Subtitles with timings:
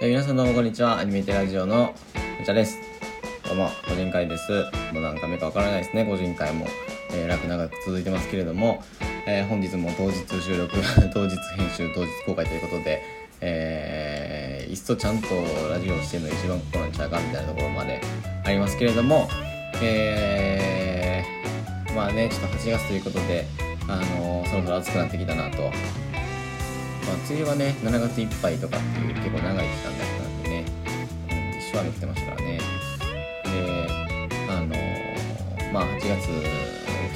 [0.00, 1.00] え皆さんどうもこんにちは。
[1.00, 1.92] アニメテラジオの
[2.38, 2.78] むちゃです。
[3.44, 4.52] どうも個人会です。
[4.92, 6.04] もう何回目かわからないですね。
[6.04, 6.68] 個人会も、
[7.10, 8.84] えー、楽長く続いてますけれども、
[9.26, 10.72] えー本日も当日収録
[11.12, 13.02] 当日編集当日公開ということで
[13.40, 15.28] えー、いっそちゃんと
[15.68, 18.00] ラジオをしてるのが一番ここなんちゃうかみたいなところまで
[18.44, 19.28] ありますけれども
[19.82, 23.46] えー、まあねちょっと8月ということで
[23.88, 25.72] あのそろそろ暑くなってきたなと
[27.08, 30.64] まあ、梅雨はね7月いっぱいとかっていう結構長い期間だったんでね、
[31.30, 32.58] うん、一生雨降ってましたからね。
[32.58, 33.50] で
[34.50, 36.08] あのーまあ8月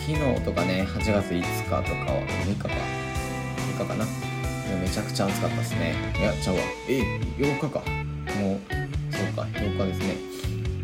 [0.06, 1.84] 昨日とかね8月5日とかは
[2.44, 4.04] 6日か6日かな。
[4.80, 5.94] めちゃくちゃ暑かったですね。
[6.18, 6.62] いやちゃうわ。
[6.88, 7.00] え
[7.38, 7.82] 8日か。
[8.40, 8.60] もう
[9.14, 10.16] そうか8日ですね。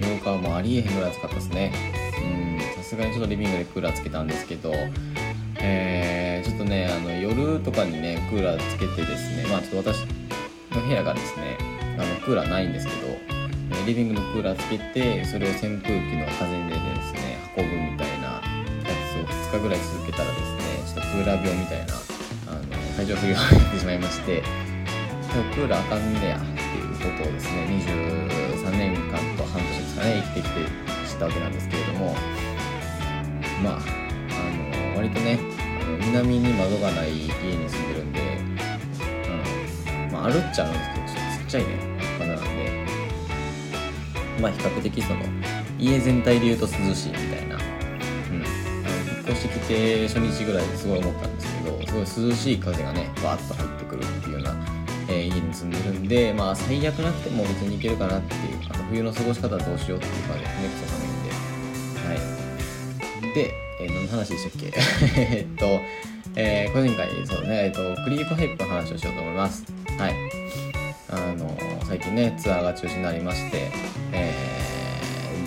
[0.01, 1.73] 8日はもうありえへんぐらい暑かったですね。
[2.21, 4.73] うんさすがにちょっとリビングでクーラーつけたんですけど
[5.61, 6.28] えー
[6.69, 10.05] ねあの夜とかにねクーラーつけてですねまあちょっと私
[10.75, 11.59] の部屋がですね
[11.99, 13.19] あのクーラーないんですけど
[13.87, 18.43] リビングのクーラーつけてそれを扇風機の風でですね運ぶみたいなや
[19.13, 21.95] つを2日ぐらい続けたらですねちょっとクーラー病みたいな
[22.49, 22.63] あの
[22.97, 24.43] 体調不良が出てしまいまして
[25.55, 26.47] クーラーあかんねやって
[26.79, 27.65] いうことをですね
[28.63, 30.61] 23年間と半年ですかね生きてきて
[31.09, 32.15] 知ったわけなんですけれども
[33.63, 35.58] まああの割とね
[36.09, 38.21] 南に窓がない家に住んでるんで、
[40.07, 40.13] うん。
[40.13, 41.99] まあ、あるっちゃあるんですけどちっちゃいね。
[42.19, 42.87] 窓なんで
[44.41, 45.21] まあ比較的その
[45.79, 54.57] 家全体で言うと涼しいみたいな、うん、引っ越してきて初日ぐらいですごい思ったんですけどすごい涼しい風がねバーッと入ってくるっていうような、
[55.09, 61.31] えー家に住んでるんでまあ最悪なくても別にいけるかなっていうあの冬の過ごし方どうしようっていう感じでねクソ寒いんで。
[61.99, 63.35] はい。
[63.35, 63.68] で、
[64.09, 64.73] 話でしたっけ？
[65.17, 65.81] えっと、
[66.37, 69.65] えー個人会そうねえっとクリープハイプの話をしようと思います。
[69.99, 70.15] はい。
[71.11, 71.57] あの
[71.87, 73.71] 最近ねツアーが中止になりまして、
[74.13, 74.35] え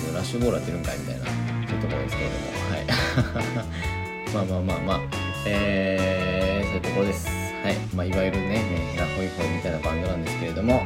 [0.09, 1.31] ー、ラッシュボールは出るんかいみたいなそ
[1.73, 2.85] ういうところですけれどもはい。
[4.33, 5.21] まあまあまあまあ。
[5.45, 7.27] えー、そういうところです。
[7.27, 7.75] はい。
[7.95, 8.57] まあいわゆるね
[8.93, 10.81] ヘラホイホイみたいなバンドなんですけれども、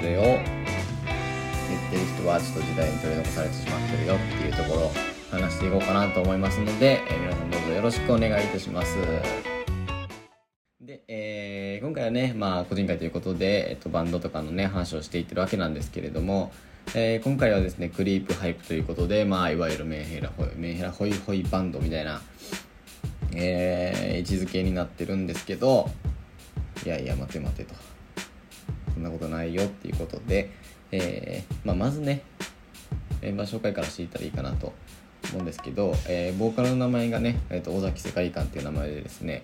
[0.00, 0.38] それを言っ
[1.90, 5.09] てる人はちょっと時代に取り残されてしまってるよっていうところ。
[5.30, 8.96] 話していこうかなと思いますので、えー皆さんどうぞよろしくお願いいたします。
[10.80, 16.52] で、えー今回はね、まあ、個人会ということで、えっと、バンドとかのね話をしていってるわけなんですけれども、
[16.94, 22.20] えー今回はですねクリープハイプということで、まあ、いわゆるメンヘラホイメンヘラホイホイバンドみたいな、
[23.34, 25.88] えー位置づけになってるんですけど
[26.84, 27.74] いやいや待て待てと。
[28.94, 30.50] そんなことないよっていうことで、
[30.90, 32.22] えーまあ、まずね
[33.22, 34.72] メンバー紹介からしていったらいいかなと
[35.28, 39.42] 思うんですけど、えーボーカルの名前がね、えー、と尾崎世界観っていう名前でですね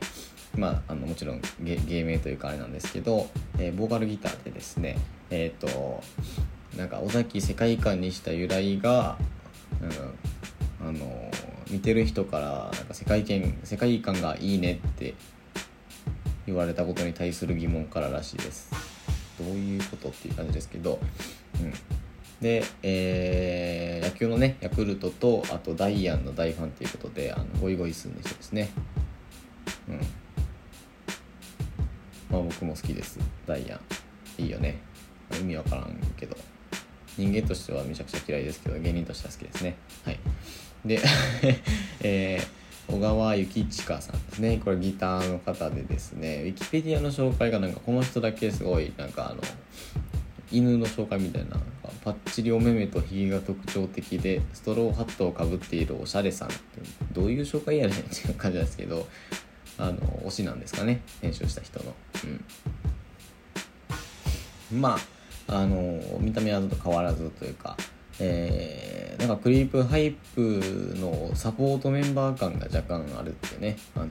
[0.57, 3.29] まあ、あのもちろん芸名というかあれなんですけど、
[3.59, 4.99] えーボーカルギターでですね
[5.31, 6.03] えっ、と
[6.77, 9.19] なんか尾崎世界観にした由来が、
[10.81, 11.31] うん、あの
[11.71, 15.15] 見てる人からなんか世界観世界観がいいねって
[16.47, 18.71] 言われたことに対する疑問かららしいです。
[19.39, 20.99] どういうことっていう感じですけど、
[21.61, 21.73] うん、
[22.41, 28.71] で、えー野球のねヤクルトとあとダイアンの大ファンということであのゴイゴイスーの人ですね。
[29.89, 29.95] うん。
[32.31, 33.19] まあ僕も好きです。
[33.47, 34.43] ダイアン。
[34.43, 34.79] いいよね。
[35.39, 36.37] 意味わからんけど。
[37.19, 39.77] 人間としてはめちゃくちゃ嫌いですけど芸人としては好きですね。
[40.05, 40.19] はい。
[40.85, 41.01] で
[42.03, 44.61] えー小川幸親さんですね。
[44.65, 49.41] これギターの方でですねウィキペディアの紹介がなんかこの人だけすごいなんかあの
[50.53, 51.57] 犬の紹介みたいな
[52.05, 56.57] パッチリお目目とひげが特徴的でストローハットをかぶっているおしゃれさんって
[57.13, 59.09] どういう紹介やねんっていう感じなんですけど
[59.79, 61.95] あの推しなんですかね編集した人の。
[64.73, 64.81] うん。
[64.81, 64.99] ま
[65.49, 67.77] ああの見た目はずっと変わらずというか
[68.19, 74.09] えーなんかクリープハイプのサポートメンバー感が若干あるってねあの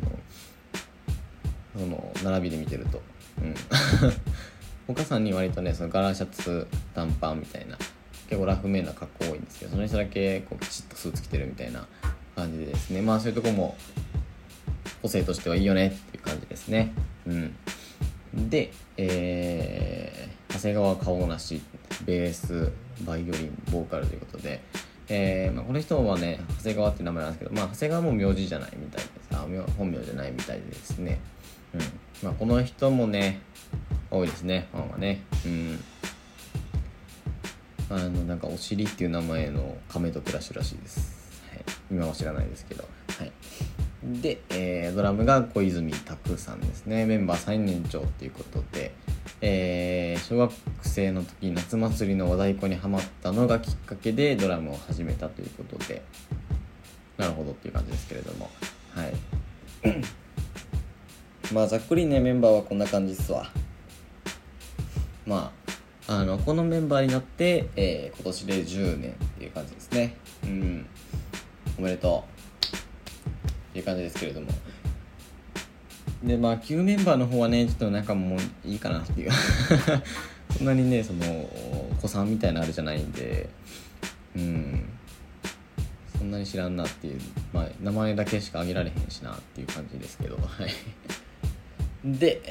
[1.78, 3.02] その並びで見てると。
[3.42, 3.54] うん。
[4.88, 7.78] 他さんに割とねそのガラシャツ短パンみたいな
[8.30, 11.88] 結構ラフめな格好多いんですけどその人だけこうきちっとスーツ着てるみたいな
[12.36, 13.02] 感じでですね。
[13.02, 13.76] まあそういうとこも
[15.02, 16.94] 個性としてはいいよねっていう感じですね。
[17.28, 17.56] うん。
[18.50, 21.62] でえー長谷川顔なし
[22.06, 22.72] ベース
[23.04, 24.62] バイオリンボーカルということで
[25.08, 29.46] えーまあ、この人はね長谷川って名前なんですけど、まあ、長谷川も名字じゃないみたいですあ
[29.78, 31.20] 本名じゃないみたいでですね、
[31.74, 31.82] うん。
[32.24, 33.42] まあ、この人もね
[34.12, 35.22] 多いですねファンはね。
[35.46, 35.80] うん。
[37.90, 42.84] あのなんかお尻っていう名前の亀と暮らしらしいです、はい、今は知らないですけど。
[43.20, 43.32] はい。
[44.22, 47.06] で、えードラムが小泉拓さんですね。
[47.06, 48.94] メンバー最年長っていうことで、
[49.42, 50.52] えー小学
[50.82, 56.04] 生の時夏祭りの和太鼓にはまったのがきっかけでドラムを始めたということで。
[57.18, 58.50] なるほどっていう感じですけれども。
[58.94, 59.14] はい。
[61.54, 63.50] まあざっくりねメンバーはこんな感じっすわ。
[65.26, 65.76] まあ
[66.08, 70.16] あのこのメンバーになって、えー、今年で10年っていう感じですね。
[70.44, 70.86] うん。
[71.80, 72.36] おめでとう。
[72.76, 74.48] っていう感じですけれども。
[76.24, 79.32] でまあ旧メンバーの方はねちょっとなんかもういいかなっていう。
[80.58, 81.26] そんなにねその
[82.00, 83.50] 子さんみたいなあれじゃないんで。
[84.36, 84.90] うん。
[86.20, 87.20] そんなに知らんなっていう、
[87.52, 90.38] まあ、名前だけしか挙げられへんしなっていう感じですけど。
[90.38, 90.70] はい。
[92.06, 92.42] で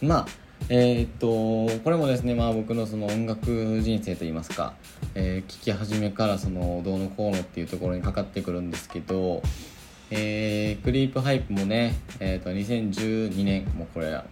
[0.00, 0.26] まあ
[0.68, 4.74] えー、っとこれもですねまあ僕のその音楽人生といいますか、
[5.14, 9.42] えー、聞き始めからそのどうのこうのっていうところにかかってくるんですけど
[10.12, 14.24] えー、クリープハイプもね、えーと、2012年もうこれは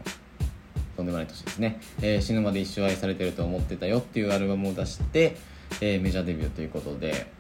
[0.97, 5.37] とんでもない年ですね、えー、死ぬまで一生愛されてると思ってたよっていうアルバムを出して、
[5.81, 7.31] えー、メジャーデビューということで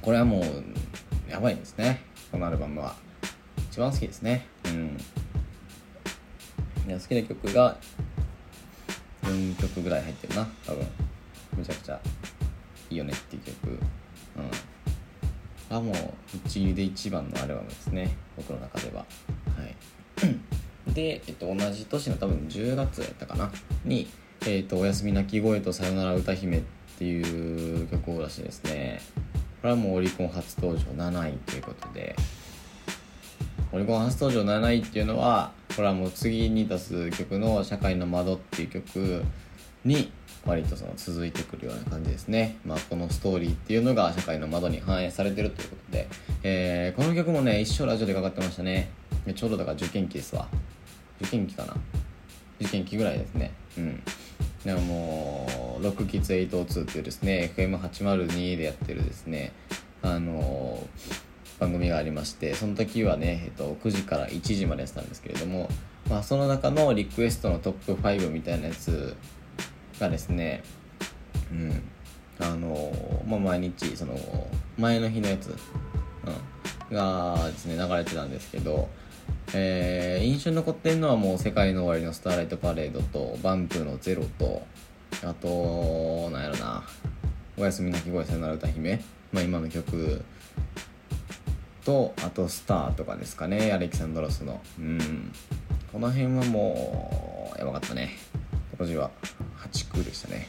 [0.00, 0.42] これはもう
[1.28, 2.94] やばいですねこのアルバムは。
[3.70, 4.46] 一番好きですね。
[4.66, 4.96] うん。
[6.88, 7.76] 好きな曲が
[9.26, 10.86] 4曲ぐらい入ってるな多分。
[11.56, 12.00] めちゃくちゃ
[12.90, 13.68] いいよねっていう曲。
[13.68, 13.80] うん。
[15.68, 15.94] がもう
[16.46, 18.16] 一流で一番のアルバムですね。
[18.36, 19.00] 僕の中では。
[19.00, 19.06] は
[19.64, 19.74] い。
[20.94, 23.50] で、えっと、同じ年の多分10月やったかな？
[23.84, 24.08] に
[24.46, 26.62] 「えっと、おやすみ泣き声とさよなら歌姫」っ
[26.98, 29.00] ていう曲を出してですね。
[29.62, 32.14] これはもうオリコン初登場7位ということで。
[33.72, 39.24] オリコン初登場7位っていうのはこれはもう次に出す曲の「社会の窓」っていう曲
[39.84, 40.10] に
[40.46, 42.56] 割とその続いてくるような感じですね。
[42.64, 46.08] まあ、このストーリーっていうのが社会の窓に反映されてるということで、
[46.44, 48.90] えー、この曲もね、一生ラジオでかかってましたね。
[49.34, 50.46] ちょうどだから受験期ですわ。
[51.20, 51.74] 受験期かな
[52.60, 53.52] 受験期ぐらいですね。
[53.76, 54.02] うん。
[54.64, 59.52] でももう、6キッズ802っていうですね、FM802 でやってるですね、
[60.02, 61.25] あのー、
[61.58, 65.68] 番組がありまして、その時はね、えっと、9時から1時までやってたんですけれども、
[66.08, 69.16] まあ、その中のリクエストのトップ5みたいなやつ
[69.98, 70.62] がですね
[71.50, 71.82] うん
[72.38, 72.92] あの
[73.26, 74.14] まあ、毎日その
[74.76, 75.54] 前の日のやつ、
[76.90, 78.90] うん、がですね流れてたんですけど、
[79.54, 84.66] えー、印象に残ってるのはもう「世界の終わりのスターライトパレード」と「バンプのゼロと
[85.24, 86.84] あとなんやろな
[87.56, 90.22] 「おやすみなき声さよなら歌姫」まあ、今の曲
[91.86, 94.60] とあと「スター」とかですかねアレキサンドロスの。
[94.78, 95.32] うん。
[95.92, 98.10] この辺はもうやばかったね。
[98.76, 99.10] 当時は。
[99.72, 100.46] 8区でしたね、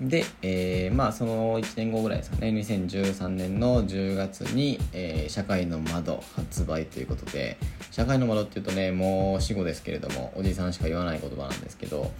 [0.00, 2.48] うん、で、えー、まあその1年後ぐらいですかね。
[2.48, 7.56] 2013年の10月に、えー、社会の窓発売ということで。
[7.90, 12.12] 社会の窓っていうとねもう死後ですけれどもおじさんしか言わない言葉なんですけど。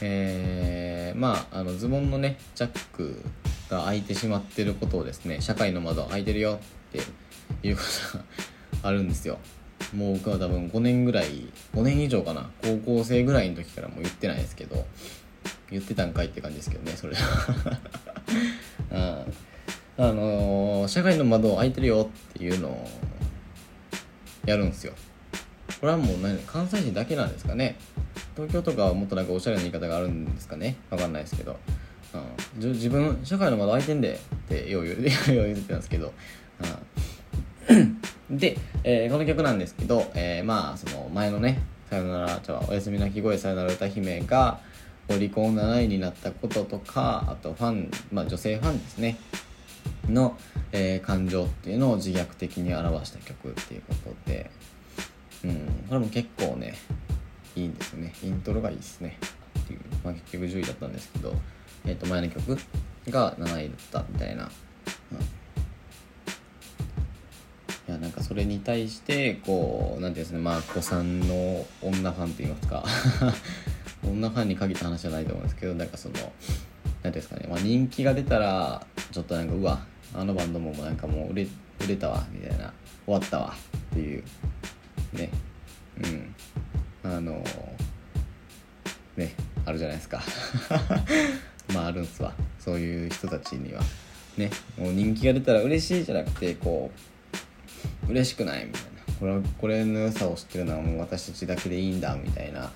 [0.00, 0.77] えー、
[1.18, 3.22] まああのズボンのねジャック
[3.68, 6.98] が開いてしまってることをですね社会の窓開いてるよって
[7.66, 7.82] いうこ
[8.12, 8.24] とが
[8.82, 9.38] あるんですよ。
[9.94, 12.50] もう僕は多分5年ぐらい5年以上かな。
[12.62, 14.86] 高校生ぐらいの時からもう言ってないですけど
[15.70, 17.78] 言ってたんかいって感じですけどねそれは。
[20.00, 22.88] あのー、社会の窓開いてるよっていうのを
[24.46, 24.92] やるんですよ。
[25.80, 27.76] これはもう何関西人だけなんですかね。
[28.38, 30.76] 東京とかはもっとなんかおしゃれな言い方があるんですかね？
[30.90, 31.56] わかんないですけど、
[32.14, 36.12] うん、自分社会の窓開いてんでってよう言う言ってたんですけど、
[37.68, 38.38] うん。
[38.38, 44.60] で、えー、この曲なんですけど、えー、まあその前のね「さよなら」じゃおやすみなき声さよなら歌姫が
[45.08, 49.16] オリコン7位になったこととかあとファン、まあ、女性ファンですね。
[50.08, 50.38] の、
[50.70, 54.48] えー、感情っていうのを自虐的に表した曲っていうことで、
[55.44, 56.74] うん、これも結構ね
[57.58, 58.12] いいんですよね。
[58.22, 59.18] イントロがいいですね。
[59.60, 61.34] っていう、まあ、結局10位だったんですけど、
[61.84, 62.56] えー、と前の曲
[63.08, 64.50] が7位だったみたいな、
[65.12, 65.18] うん。
[65.18, 65.22] い
[67.88, 70.38] やなんかそれに対してこう何ていうんですね。
[70.38, 72.84] まあ子さんの女ファンといいますか。
[74.04, 76.32] 女ファンに限った話じゃないと思うんですけどなんかその何てい
[77.04, 79.84] うんですかね、まあ、人気が出たらちょっとなんかうわ
[80.14, 81.46] あのバンドもなんかもう売れ
[81.80, 82.72] 売れたわみたいな。
[83.08, 83.54] 終わったわ
[83.90, 84.22] っていう。
[85.14, 85.30] ね。
[86.04, 86.34] うん。
[87.02, 87.42] あの
[89.16, 90.22] ねあるじゃないですか。
[91.74, 92.32] まああるんすわ。
[92.58, 93.82] そういう人たちには。
[94.36, 96.92] ねもう人気が出たら嬉しいじゃなくてこ
[98.06, 98.88] う嬉しくないみたいな。
[99.18, 102.70] これこれの良さを知ってるのはもう私たちだけでいいんだみたいな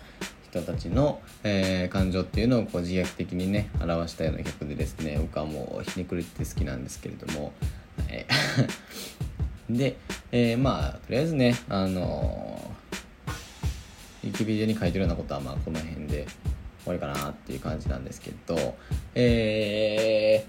[0.51, 7.53] 人たちの、えー、感情っていうのをこう自虐的にね表したような曲でですね僕はもうひねくれて好きなんですけれども、
[8.09, 8.27] え
[9.71, 9.97] で、
[10.33, 12.72] えー、まあとりあえずねあの
[14.25, 16.27] ウィキペデに書いてるようなことはまあこの辺で
[16.85, 18.77] 終わりかなっていう感じなんですけど
[19.15, 20.45] え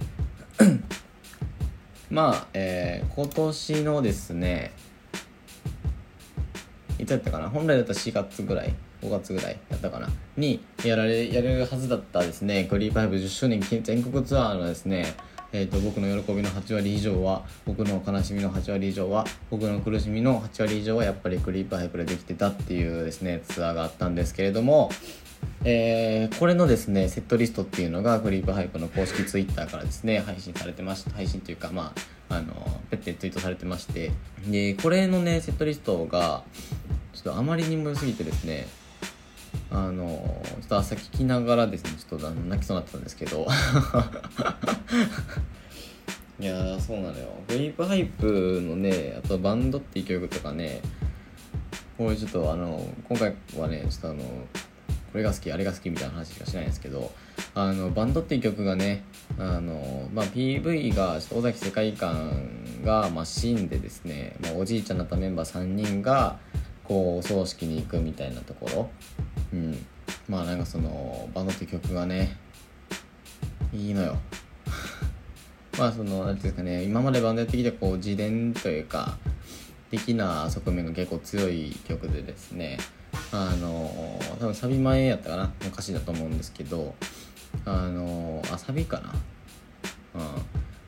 [0.58, 0.82] ー
[2.12, 4.72] まあ、えー、今年のですね
[7.00, 7.50] いつやったかな？
[7.50, 10.10] 本来だったら4月ぐらい5月ぐらいやったかな？
[10.38, 15.16] にやられやるはずだったですねクリーパイプ10周年全国ツアーのですね
[15.56, 24.90] えーと、僕の喜びの8割以上は僕の悲しみの8割以上は僕の苦しみの8割以上はやっぱりクリープハイプでできてたっていうですねツアーがあったんですけれども、
[25.64, 31.94] えー、これのですねセットリストっていうのがクリープハイプの公式ツイッターからですね配信されてました配信というかま
[32.30, 32.54] ああの
[32.90, 34.12] ペッてツイートされてまして
[34.48, 36.44] でこれのねセットリストが
[37.14, 38.68] ちょっとあまりにも良すぎてですね
[39.72, 43.48] あのちょっと朝聞きながらですねちょっと泣きそうになったんですけど。
[46.40, 47.28] いやそうなのよ。
[47.48, 50.82] グリープハイプのねあとバンドっていう曲とかね
[51.98, 54.24] これちょっとあの今回はねちょっとあの
[55.14, 57.12] これが好きあれが好きみたいな話しかしないんですけど
[57.54, 59.04] あのバンドっていう曲がね
[59.38, 66.40] あの、まあ、PV がちょっと尾崎世界観が、まあ、死んでですね、まあ、おじいちゃんだったメンバー3人が
[66.84, 68.90] こうお葬式に行くみたいなところ？
[69.54, 69.86] うん。
[70.28, 72.38] まあなんかそのバンドって曲がね
[73.74, 74.18] いいのよ。
[75.78, 79.18] まあその何ていうんですかね今までバンドやってきてこう自伝というか
[79.92, 82.78] 的な側面が結構強い曲でですね
[83.32, 86.94] あの多分サビ前やったかなの歌詞だと思うんですけど
[87.66, 89.14] あのあサビかな？
[90.16, 90.22] うん。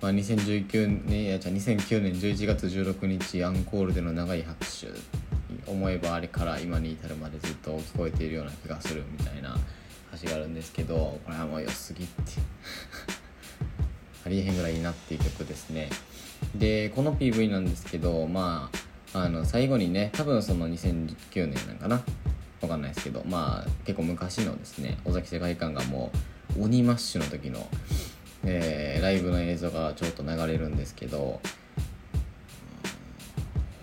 [0.02, 4.88] まあ、2019年、いやじゃ2009年11月16日アンコールでの長い拍手。
[5.68, 9.58] 思えばあれから今に至るまでずっと聞こえているような気がするみたいな
[10.10, 12.14] 歌詞があるんですけどこれはもう良すぎって。
[14.26, 15.90] ありえへんぐらいいいなっていう曲ですね。
[16.56, 18.72] でこの PV なんですけどま
[19.14, 22.04] ああの最後にね多分その2009年なんかな？
[22.62, 26.12] わかんないですけどまあ結構昔のですね尾崎世界観がも
[26.58, 27.68] う鬼マッシュの時の、
[28.44, 31.40] えー、ライブの映像がちょっと流れるんですけど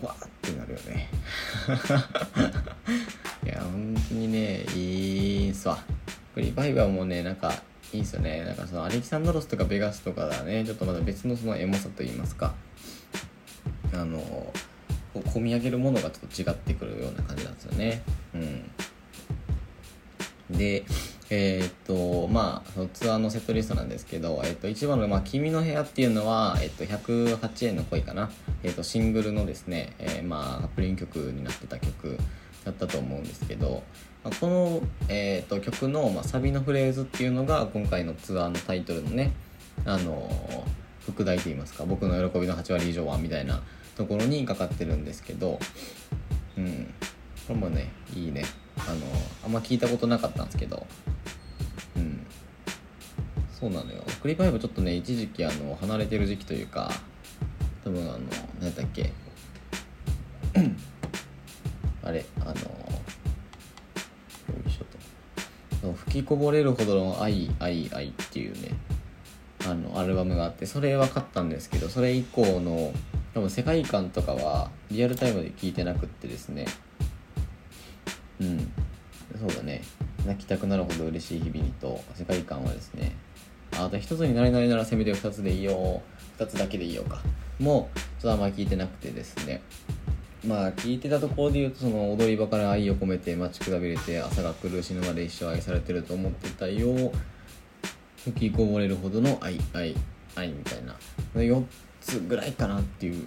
[0.02, 1.08] わーってなるよね。
[3.44, 5.78] いや本当にねいいんすわ。
[6.36, 7.52] リバイバーもねなんか
[7.92, 8.44] いいんすよね。
[8.44, 10.64] なんかそのアレキサンドロスとかベガスとかだね。
[10.64, 12.54] ちょっとまだ別のそのエモさといいますか。
[13.94, 14.52] あのこ
[15.14, 18.02] う込み上げるものがちょっと違ってくるような感じなんですよね。
[18.34, 18.70] うん。
[20.56, 20.84] で
[21.34, 28.30] えー、っとまあそのツアーのセットリストなんですけど、えー、っと一番の、まあ「君の部屋」っていうのは、えー、っと108円の恋かな、
[28.62, 32.18] え、っとシングルのですね、えー、まあカップリング曲になってた曲
[32.66, 33.82] だったと思うんですけど、
[34.22, 39.32] まあ、この、え、っと曲の、まあ、サビのフレーズっていうのが今回のツアーのタイトルのね
[39.86, 40.28] あの
[41.06, 43.62] 副題といいますか僕の喜びの8割以上はみたいな
[43.96, 45.58] ところにかかってるんですけど
[46.58, 46.92] うん。
[47.52, 48.44] れもねいいね。
[48.78, 49.06] あの
[49.44, 50.86] あんま聞いたことなかったんですけど。
[51.96, 52.26] うん。
[53.52, 54.02] そうなのよ。
[54.20, 56.90] クリパイブちょっとね一時期あの離れてる時期というか
[57.84, 58.18] 多分あの
[58.60, 59.12] 何だっけ。
[62.04, 62.56] あれあのよ
[64.66, 64.84] いしょ
[65.82, 65.92] と。
[65.92, 68.76] 吹きこぼれるほどの愛愛愛っていうね
[69.64, 72.92] あのアルバムがあってそれは買ったんですけどそれ以降の
[73.34, 76.66] 多分世界観とかはリアルタイムで聞いてなくってですね。
[78.42, 78.72] うん。
[79.38, 79.82] そうだね。
[80.26, 83.12] 泣きたくなるほど嬉しい日々にと世界観はですね
[83.76, 86.02] あと一つになれないならせめて二つでいいよ
[86.38, 87.20] 二つだけでいいよか。
[87.58, 89.62] もうちょっとあんまり聞いてなくてですね。
[90.46, 97.12] まあ聞いてたところで言うとその踊り場から愛を込めて待ちくたびれて朝が来る死ぬまで一生愛されてると思ってたよ。
[98.24, 99.94] 吹きこぼれるほどの愛愛
[100.34, 100.96] 愛みたいな。
[101.34, 101.64] 4
[102.00, 103.26] つぐらいかなっていう。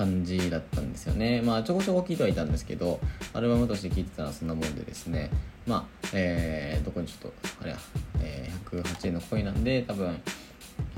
[0.00, 1.42] 感じだったんですよね。
[1.42, 2.98] まあちょこちょこ聞いてはいたんですけど
[3.34, 5.28] アルバムとして聴いてたらそんなもんでですね。
[5.66, 7.76] まあえー、どこにちょっとあれや、
[8.18, 10.18] えー、108円の恋なんで多分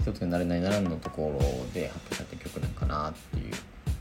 [0.00, 1.40] 一つになれないならんのところ
[1.75, 3.52] で発表された曲なんかなっていう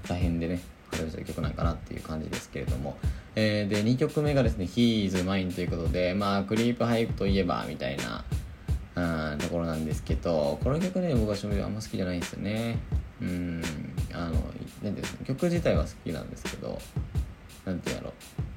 [0.08, 2.96] 大変でね発表された曲なんかなっていう感じですけれども、
[3.36, 8.24] えー、で2曲目がですね「He's Mine」ということでまあクリープハイプといえばみたいな
[9.32, 12.78] うんところなんですけどこの曲ね僕は正直あんま好きじゃないんですよね。
[13.22, 13.62] うん
[14.14, 14.34] あの
[14.82, 16.80] 何ていうの曲自体は好きなんですけど
[17.66, 18.14] 何て言うんやろ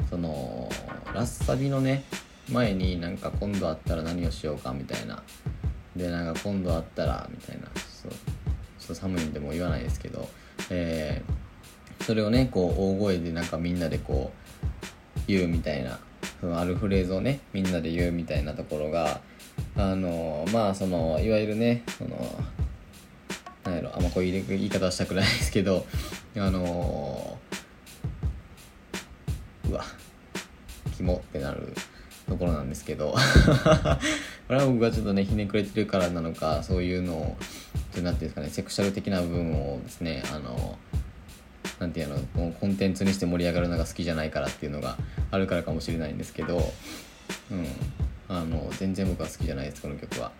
[0.09, 0.69] その
[1.13, 2.05] ラッサビのね
[2.51, 5.23] 前になんか今度会ったら何をしようかみたいな。
[5.97, 7.69] でなんか今度会ったらみたいな。
[7.75, 8.17] そうちょ
[8.85, 10.29] っと寒いんでも言わないですけど、
[10.69, 14.33] えー、それをねこう大声でなんかみんなでこ
[15.17, 15.99] う言うみたいな。
[16.41, 19.21] そのあるフレーズをねみんなで言うみたいなところが
[19.77, 22.17] あのまあそのいわゆるねその
[23.65, 25.87] なんやろあんまこういう言い方はしたくないですけど
[26.37, 29.85] あのー、うわ
[30.97, 31.75] キモってなる
[32.29, 33.15] ところなんですけど
[34.49, 37.37] これは僕がちょっとねひねくれてるからなのかそういうのを
[37.95, 40.79] 何ていうんですかねセクシャル的な部分をですねあの
[41.79, 44.97] なんていうのもうコンテンツにして盛り上がるのが好きじゃないからっていうのが
[45.31, 46.73] あるからかもしれないんですけど、
[47.51, 47.67] うん、
[48.29, 50.33] あの全然僕は好きじゃないですこの曲は。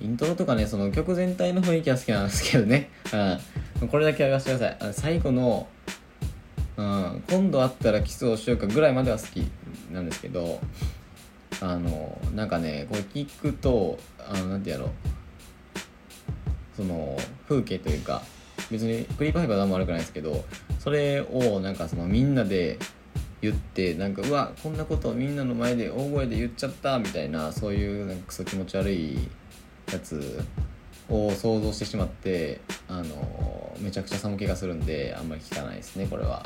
[0.00, 2.90] イントロとかねその曲全体の雰囲気は好きなんですけどね、
[3.80, 4.90] うん、これだけは言わせてください。
[4.90, 5.66] あ最後の、
[6.76, 9.46] うん、今度会ったらキスをしようかぐらいまでは好き
[9.92, 10.60] なんですけど
[11.60, 14.86] あのなんかねこれ聞くとあのなんてやろ。
[14.86, 14.90] う
[16.76, 17.16] その
[17.48, 18.22] 風景というか
[18.70, 20.44] 別にクリープハイプは何も悪くないですけど
[20.78, 22.78] それをなんかそのみんなで
[23.40, 29.28] 言ってなんかうわこんなことをみんなの前で大声で言っちゃったみたいなそういうなんかクソ気持ち悪い
[29.92, 30.42] やつ
[31.08, 36.44] を想像してしまってあのめちゃくちゃ寒気がするんであんまり聞かないですねこれは、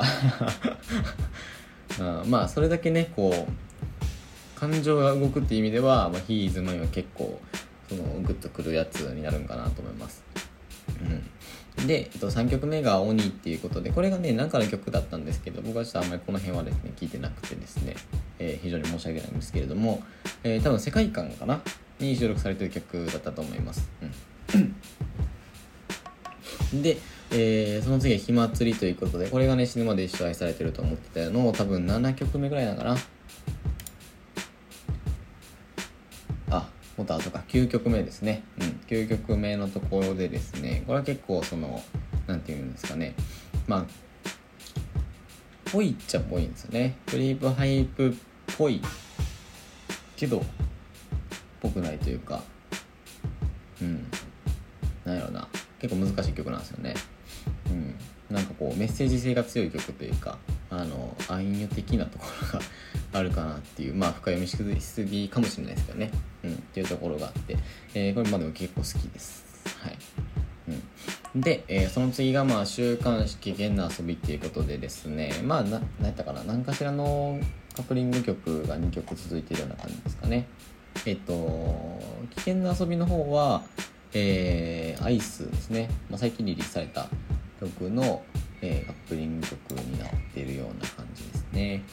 [2.23, 7.39] うん、まあそれだけねこう感情が動くっていう意味では「まあ、He is mine」は結構
[7.87, 10.21] そのグッとくるやつになるんかなと思います、
[11.77, 17.95] うん、で、えっと、3曲目が「鬼」っていうことでこれがね中の曲だったんですけど僕はちょっとあんまりこの辺はですね聞いてなくてですね、
[18.37, 20.03] えー、非常に申し訳ないんですけれども、
[20.43, 21.61] えー、多分世界観かな
[21.99, 23.89] に収録されてる曲だったと思います。
[26.73, 26.97] うん、で、
[27.31, 32.97] えー、その次は「火祭り」ということでこれがね死ぬまで一生愛されてると思ってたのを多分7曲目ぐらいなのかな。
[36.51, 38.43] あもっと後か9曲目ですね。
[38.59, 41.83] うん、9曲目のところでですねこれは結構その
[42.27, 43.13] 何て言うんですかね
[43.67, 43.85] まあ
[45.71, 46.97] ぽいっちゃぽいんですよね。
[47.05, 48.13] クリープハイプっ
[48.57, 48.81] ぽい
[50.15, 50.43] けど
[51.61, 52.41] ぽくないというか。
[53.81, 54.05] うん。
[55.05, 55.47] なんやろな。
[55.79, 56.93] 結構難しい曲なんですよね。
[57.69, 57.95] うん。
[58.35, 60.37] なんかこうメッセージ性が強い曲というか
[60.69, 62.65] あの暗喩的なところが
[63.19, 66.11] あるかなっていうまあ深読みしすぎかもしれないですけどね。
[66.43, 66.53] うん。
[66.53, 67.57] っていうところがあって、
[67.93, 69.45] えー、これまでも結構好きです。
[69.79, 69.97] はい。
[71.35, 71.41] うん。
[71.41, 75.33] で、えー、その次がまあ週刊誌危険な遊びっていうことでですね。
[75.43, 76.43] まあな何やったかな。
[76.43, 77.39] 何かしらの
[77.75, 80.47] カップリング曲が2曲続いてるような感じですかね。
[81.05, 81.99] えっと、
[82.31, 83.63] 危険な遊びの方は、
[84.13, 87.07] えー、アイスですね、まあ、最近リリースされた
[87.59, 88.23] 曲の、
[88.61, 91.83] えー、カップリング曲になってるような感じですね。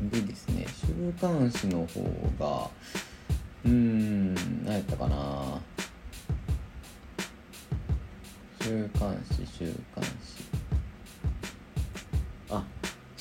[0.00, 2.02] うん、でですね、週刊誌の方
[2.38, 2.70] が、
[3.64, 5.60] うーん、何やったかな
[8.62, 10.43] 週刊誌、週刊誌。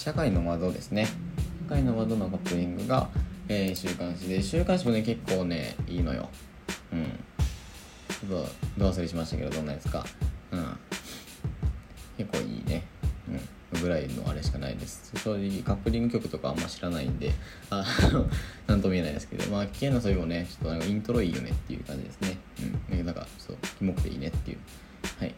[0.04, 1.08] 社会の窓ですね。
[1.70, 3.08] 回の窓のカップリングが、
[3.48, 6.28] えー、週刊誌で週刊誌もね結構ねいいのよ。
[6.92, 7.06] うん。
[8.10, 10.04] ちょっとどう忘れしましたけどどんなやつか。
[10.52, 10.78] うん。
[12.18, 12.84] 結構いいね。
[13.74, 13.82] うん。
[13.82, 15.10] ぐらいのあれしかないです。
[15.16, 17.32] 正直カップリング曲とかあんま知らないんで
[17.70, 18.30] あの
[18.68, 22.38] なんとも言えないですけどまあ危険なそういうもねちょっとなんかイントロいいよねっていう感じですね。
[22.92, 23.06] うん。
[23.06, 24.58] なんかそうキモくていいねっていう。
[25.20, 25.36] はい。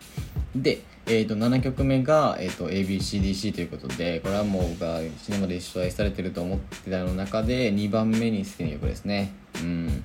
[0.55, 9.33] で、えー、と7曲目が、えー、と ABCDC ということでこれはもう僕が死ぬまで一生愛されてると思ってたの中で2番目に好きな曲ですね。
[9.61, 10.03] うん。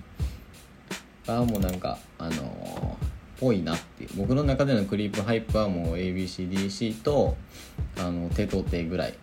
[1.27, 4.11] あもうなんかあのー、ぽいなっていう。
[4.16, 7.37] 僕の中でのクリープハイプはもう ABCDC と
[7.99, 9.14] あの手と手ぐらい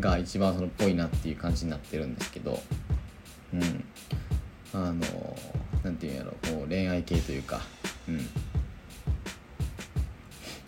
[0.00, 2.60] が一番そのぽいなっていう感じになってるんですけど。
[3.54, 3.84] うん。
[4.72, 5.04] あの
[5.82, 7.60] 何て言うんやろこう恋愛系というか。
[8.08, 8.28] うん。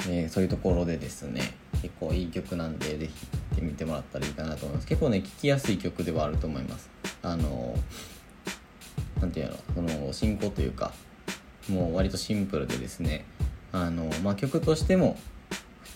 [0.08, 4.86] えー、そういうところでですね結構いい曲なんでぜひ聴いてみてもらったらいいかなと思います。
[4.86, 6.90] 結構ね聴きやすい曲ではあると思います。
[7.22, 7.76] あの
[9.20, 10.92] 何て言うのその進行というか
[11.68, 13.24] もう割とシンプルでですね
[13.72, 15.16] あの、まあ、曲としても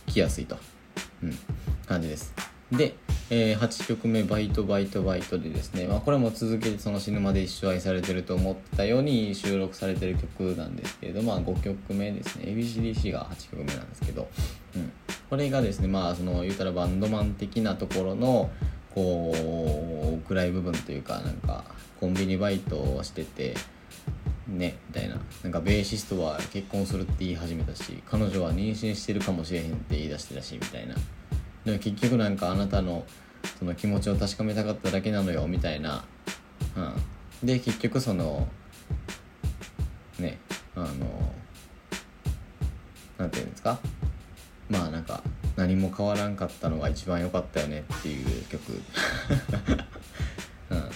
[0.07, 0.57] 聴きやすいと、
[1.23, 1.39] うん、
[1.87, 2.33] 感じです。
[2.71, 2.95] で
[3.29, 12.45] えー、8曲目「バイトバイトバイト」でですね、まあ、これも続けてその死ぬまで一生愛されてると思ったように収録されてる曲なんですけれど、まあ、5曲目ですね。
[12.47, 14.29] ABCDC が8曲目なんですけど、
[14.77, 14.93] うん、
[15.29, 18.51] これがですねまあその言うたらバンドマン的なところの
[18.95, 21.65] こう暗い部分というかなんか
[21.99, 23.55] コンビニバイトをしてて
[24.47, 25.21] ねみたいな。
[25.43, 30.95] なんかベーシストは結婚するって言い始めたし彼女は妊娠してるかもしれへんって言い出してたしみたいな。
[31.67, 33.05] でも結局なんかあなたの
[33.59, 36.05] その気持ちを確かめたかっただけなのよみたいな、
[36.77, 38.47] うん、で結局その
[40.19, 40.39] ね
[40.77, 40.87] あの
[43.19, 43.79] なんていうんですか？
[44.71, 45.23] まあなんか
[45.57, 48.73] 何も変わらんかったのが一番良かったよねっていう曲。
[50.71, 50.91] うん。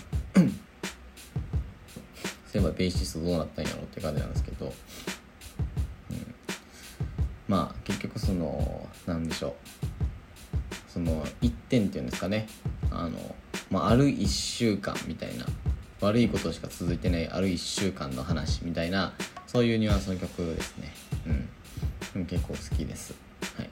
[2.47, 4.67] そういえばベーシストどうなったんやろって感じなんですけど。
[4.67, 4.73] うん。
[7.49, 9.80] まあ結局そのなんでしょう。
[10.93, 12.47] その1点っていうんですかね。
[12.91, 13.35] あの、
[13.71, 15.47] まあ、ある1週間みたいな
[16.01, 19.13] 悪いことしか続いてないある1週間の話みたいな
[19.47, 20.93] そういうニュアンスの曲ですね。
[21.27, 21.49] うん。
[22.27, 23.15] 結構好きです、
[23.57, 23.71] はい、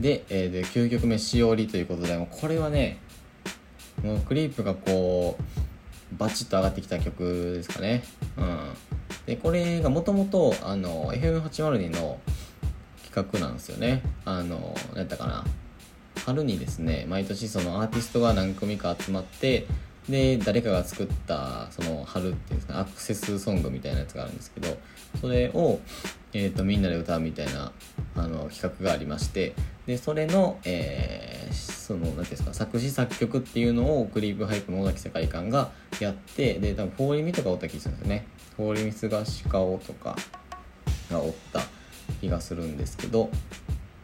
[0.00, 2.98] で,、えー、で9曲目「しおり」ということでもこれはね
[4.02, 8.04] もうクリープがこうバチッと上がってきた曲ですかね。
[8.36, 8.70] うん。
[9.26, 12.20] でこれがもともと FM802 の
[13.04, 14.02] 企画なんですよね。
[14.24, 15.44] あの何やったかな。
[16.24, 19.66] 春にですね毎年そのアーティストが何組か集まって
[20.08, 24.76] で誰かが作ったその春っていうんですかアクセスソングみたいなやつがあるんですけど
[25.20, 25.80] それを、
[26.32, 27.72] えーと、みんなで歌うみたいな
[28.16, 29.54] あの企画がありまして
[29.86, 38.26] でそれの、えー、その何ていうんですか作詞作曲っていうのをクリープハイプの尾崎世界観がやってで多分フォーリミとかおった気がするんですよね。
[38.56, 40.16] フォーリミスが鹿尾とか
[41.10, 41.60] がおった
[42.20, 43.30] 気がするんですけど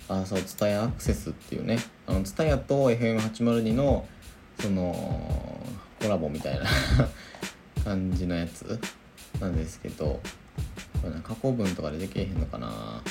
[0.09, 1.79] あそう TSUTAYA アクセスっていうね。
[2.07, 4.07] あの蔦屋と FM802 の
[4.61, 5.61] その
[6.01, 6.67] コラボみたいな
[7.85, 8.79] 感じのやつ
[9.41, 10.21] なんですけど
[11.03, 13.03] これ、ね、過去文とかでできへんのかな。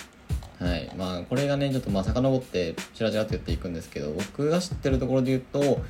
[0.58, 0.89] はい。
[0.97, 5.84] まあこれがねちょっとまあ遡ってちらちらっと言っていくんですけど僕が知ってるところで言うと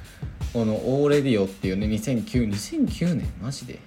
[0.54, 3.80] この「オーレディオ」っていうね2009 2009年マジで。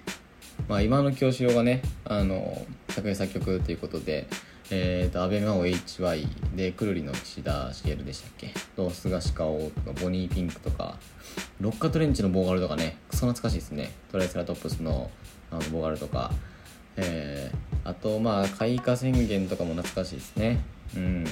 [0.67, 4.27] まあ今の京志郎がねあの作詞作曲ということで
[4.71, 8.53] えっ、ー、と、安倍真央 HY で、くるりの岸田茂でしたっけ？
[8.75, 10.97] と、菅氏顔とか、ボニーピンクとか、
[11.59, 13.91] ロッカトレンチのボーカルとかね、クソ懐かしいですね。
[14.11, 15.09] トライセラトップスの
[15.51, 16.31] あのボーカルとか、
[16.97, 20.59] えー、あと、まあ、開花宣言とかも懐かしいですね。
[20.95, 21.23] うん。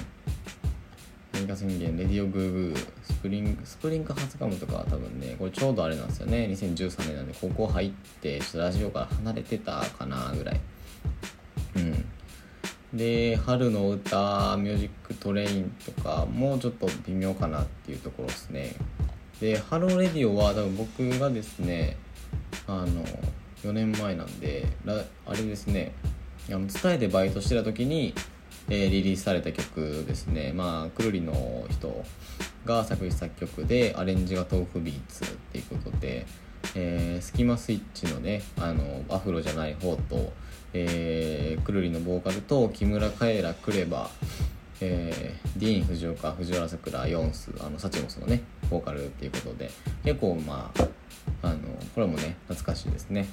[1.34, 6.48] 開花宣言、 Radio Goo Goo、 Spring、Spring has come とかは多分ね、これちょうどあれなんですよね。
[6.52, 10.60] 2013年なんで、高校入って、ちょっとラジオから離れてたかな、ぐらい。
[11.76, 12.06] うん。
[12.94, 18.76] で春の歌 Music Train とかもちょっと微妙かなっていうところですね。
[19.42, 21.98] で Hello Radio は多分僕がですね
[22.66, 23.04] あの
[23.64, 25.92] 4年前なんであれですね
[26.48, 28.14] 伝えでバイトしてた時に、
[28.70, 30.54] えー、リリースされた曲ですね。
[30.54, 32.04] まあくるりの人
[32.66, 36.26] が作詞作曲でアレンジが tofubeats っていうことで、
[36.76, 40.32] えー、スキマスイッチのねあのアフロじゃない方と
[40.74, 44.10] えー、くるりのボーカルと木村カエラ KREVA
[44.80, 49.72] えー、ディーン・フジオカ藤原さくら YONCE あの Suchmos のねボーカルっていうことで
[50.04, 50.88] 結構まあ
[51.42, 51.58] あの
[51.96, 53.28] これもね懐かしいですね。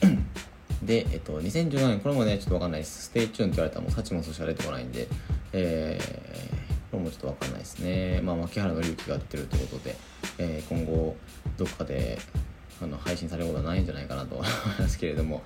[0.82, 3.04] で、えっと、2017年これもねちょっとわかんないです。
[3.04, 5.06] ステイチューンって言われたらもう Suchmos しか出てこないんで
[5.52, 8.20] えー、これもちょっとわかんないですね。
[8.22, 9.96] まあ槇原敬之が出てるということで、
[10.38, 11.14] えー、今後
[11.58, 12.18] どっかで
[12.82, 15.42] あの配信されることはないんじゃないかなと思いますけれども、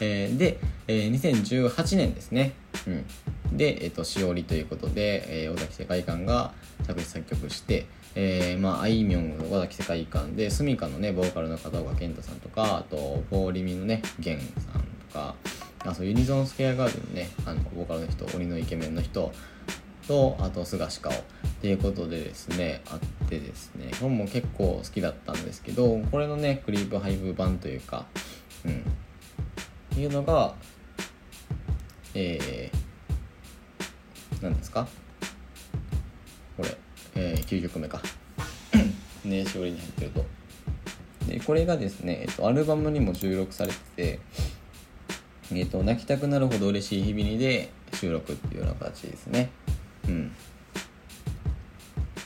[0.00, 2.52] えー、で、えー、2018年ですね、
[2.86, 6.52] うん、で、えーと、しおりということで、えー、尾崎世界観が
[6.86, 15.34] 作詞作曲して、えー、まあ、あいみょん尾崎世界観で、スミカのね、ボーカルの片岡健太さんとか、あと、フォーリミのね、ゲンさんとか、
[15.84, 19.32] あそうユニゾンスケアガーデンのね、あのボーカルの人、鬼のイケメンの人
[20.06, 21.16] と、あと、菅氏顔っ
[21.60, 28.06] ていうことでですね、あってですね、これも結構好きだったんですけど、これのね、クリープハイブ版というか、
[28.64, 28.74] うん、っ
[29.90, 30.54] ていうのが、
[32.14, 34.86] えー、何ですか？
[36.56, 36.76] これ、
[37.14, 38.00] えー、9曲目か。
[39.24, 40.24] ね、しおりに入ってると。
[41.26, 44.20] で、これがですね、えっと、アルバムにも収録されてて、
[45.52, 49.50] えっと、泣きたくなるほど嬉しい日々にで収録っていうような形ですね。
[50.08, 50.32] うん。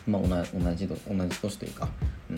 [0.06, 0.96] まあ、同じ同
[1.28, 1.88] じ年というか、
[2.30, 2.36] うん、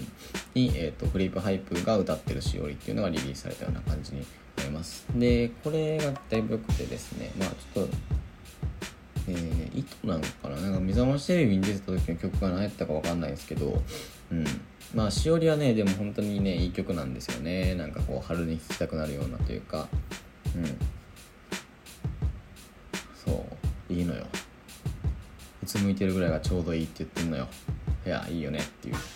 [0.54, 4.26] に、えーと、クリープハイプが歌ってるしおりっていうのがリリースされたような感じに
[4.56, 5.06] なります。
[5.14, 7.96] でこれがだいぶ良くてですねまあちょっと
[9.28, 10.56] えー、意図なのかな。
[10.56, 13.80] なんか目覚ましテレビに出てた時の曲が何やったか分かんないですけど
[14.32, 14.44] うん。
[14.94, 17.74] まあしおりはねでも本当にねいい曲なんですよね。
[17.76, 19.88] なんかこう春に聴きたくなるようなというか
[20.56, 20.64] うん。
[23.24, 23.46] そ
[23.88, 23.92] う。
[23.92, 24.26] いいのよ。
[25.62, 27.46] うつむいてるぐらいがちょうどいいって言ってんのよ。
[28.04, 28.96] いやいいよねっていう。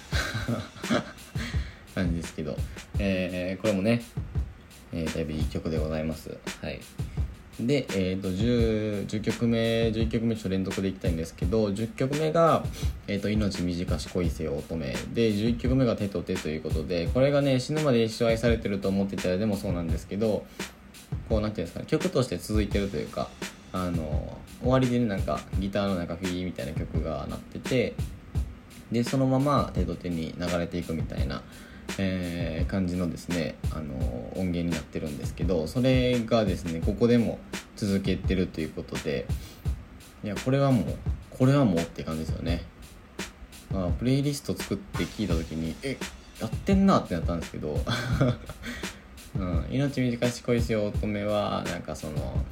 [1.94, 2.56] 感じですけど、
[2.98, 4.02] えー、これもね、
[4.92, 6.37] えー、だいぶいい曲でございます。
[6.61, 6.80] はい。
[7.59, 12.62] で、えーと、10, 10曲目11曲目ちょっと連続でいきたいんですけど10曲目が
[13.09, 20.44] 「えーと、命短し恋せ乙女」で11曲目が「手と手」ということでこれがね死ぬまで一生愛されてると思ってたらでもそうなんですけど
[21.30, 23.30] こうなんていうんですかね曲として続いてるというか
[23.85, 27.95] あの終わりでねなんかギターのなんかフィーみたいな曲が鳴ってて
[28.91, 31.43] でそのまま手と手に流れていくみたいな、
[31.99, 33.95] えー、感じのですねあの
[34.35, 37.39] 音源になってるんですけどそれがですねここでも
[37.77, 39.27] 続けてるということで
[40.25, 40.85] いやこれはもう
[41.31, 42.62] これはもうって感じですよね、
[43.71, 45.99] まあ、プレイリスト作って聞いた時にえ
[46.41, 47.79] やってんなってなったんですけど。
[49.39, 52.45] うん、命短し恋しよ乙女はなんかその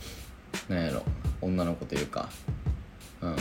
[0.68, 1.02] なんやろ
[1.40, 2.28] 女の子というか。
[3.20, 3.36] うん。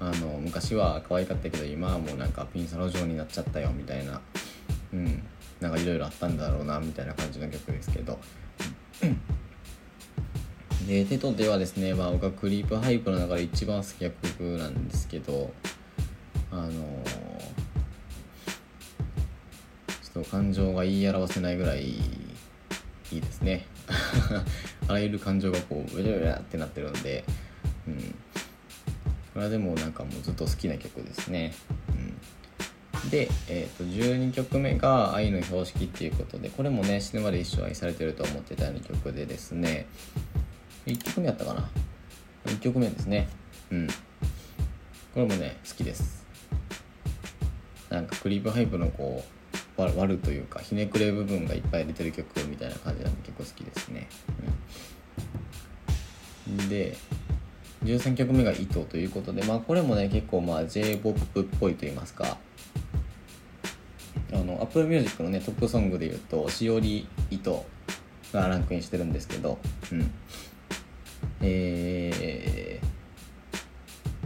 [0.00, 4.20] あの昔は可愛かったけど今はもうなんかピンサロ状になっちゃったよみたいな。
[4.92, 5.22] うん。
[5.60, 8.18] なんかいろいろあったんだろうなみたいな感じの曲ですけど。
[10.86, 15.52] でテトではですね、まあ、僕はクリープハイプの中で一番好きな曲なんですけど。
[16.50, 16.70] あの
[20.02, 21.98] ちょっと感情が言い表せないぐらいい
[23.12, 23.66] いですね。
[24.88, 27.24] あらゆる感情がこうウェルウェってなってるんで
[27.86, 28.14] うん。
[29.34, 31.52] これはでもなんかもうずっと好きな曲ですね。
[31.90, 33.10] うん。
[33.10, 39.86] で、えー、と12曲目が「愛の標識」っていうことでこれもね死ぬまで一生愛されてると思ってたような曲でですね。
[40.86, 41.68] 1曲目やったかな
[42.46, 43.28] ？1曲目ですね。
[43.70, 43.86] うん。
[43.86, 46.26] これもね好きです。
[47.90, 49.38] なんかクリープハイプのこう
[49.80, 54.08] 割るというかひねくれ部分がいっぱい出てる曲みたいな感じなんで結構好きですね、
[54.42, 54.54] うん、
[56.68, 56.96] で
[57.84, 62.38] 13曲目が「糸」ということでまあこれもね結構まあ J−POP っぽいと言いますか。
[64.32, 67.64] あの Apple Music のねトップソングで言うと「しおり糸」
[68.32, 69.58] がランクインしてるんですけど
[69.92, 70.10] うん。
[71.40, 73.54] えー、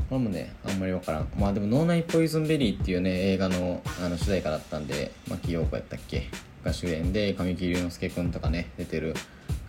[0.08, 1.28] これもねあんまり分からん。
[1.38, 6.28] まあでも「脳内ポイズンベリー」っていうね映画のあの主題歌だったんで牧陽子やったっけ？
[6.64, 9.14] が主演で神木隆之介くんとかね出てる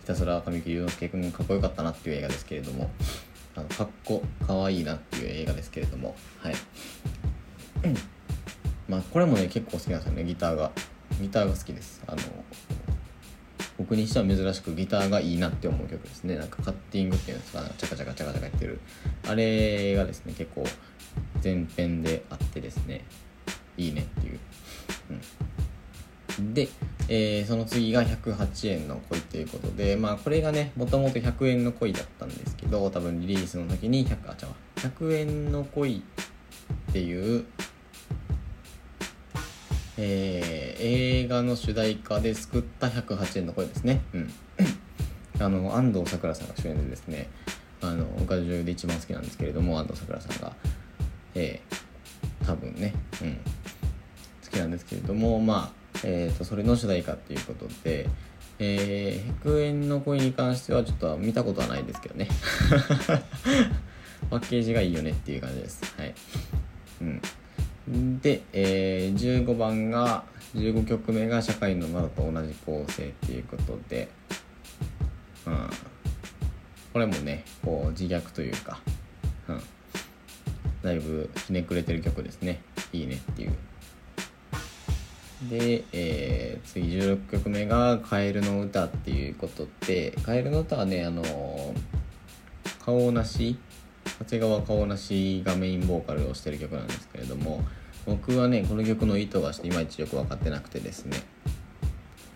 [0.04, 2.90] ひたすら神木隆之介くんかっこよかったなっていう映画ですけれども。
[3.56, 6.14] あのかっこかわいいなっていう映画ですけれども。
[6.40, 6.54] はい。
[8.86, 10.24] まあこれもね結構好きなんですよね。
[10.24, 10.72] ギターが。
[11.22, 12.02] ギターが好きです。
[12.06, 12.18] あの
[13.78, 16.36] 僕にしては珍しくギターがいいなって思う曲ですね。
[16.36, 17.62] なんかカッティングっていうんですか。
[17.78, 18.80] チャカチャカチャカチャカやってる。
[19.26, 20.66] あれがですね結構
[21.42, 23.04] 前編であってですね。
[23.78, 24.38] いいねっていう、
[25.10, 25.20] うん、
[26.40, 26.68] で、
[27.08, 37.44] えー、その次が108円の恋ということでまあこれがねもともと100円の恋だったんですけど多分リリースの時に100あちゃう100円の恋っていう
[39.96, 44.02] えー、映画の主題歌で救った108円の声ですね。
[44.12, 44.32] うん。
[45.40, 47.30] あの、安藤サクラさんが主演でですね、
[47.80, 50.56] あの、岡中で一番好きなんですけれども、安藤サクラさんが、
[51.36, 52.92] えー、多分ね、
[53.22, 58.08] うん、好きなんですけれども、まあ、え、ー、と、それの主題歌っていうことで、
[58.58, 62.28] えー、100円の声に関してはちょっと見たことはないですけどね。
[64.30, 65.82] パッケージがいいよねっていう感じです。
[65.96, 66.14] はい。
[67.00, 68.20] うん。
[68.20, 74.08] で、えー、15番が15曲目が社会の窓と同じ構成っていうことで、
[75.46, 75.70] うん、
[76.92, 78.78] これもねこう自虐というか、
[79.48, 79.62] うん、
[80.82, 82.62] だいぶひねくれてる曲ですね
[82.92, 83.54] いいねっていう
[85.42, 91.74] で、えー、次16曲目が「カエルの歌」っていうことでカエルの歌はねあの
[92.84, 93.58] 顔なし
[94.20, 97.64] 長谷川顔なしがメインボーカルをしてる曲なんですけれども
[98.06, 101.16] 僕はねこの曲の意図がしていまいちよく分かってなくてですね。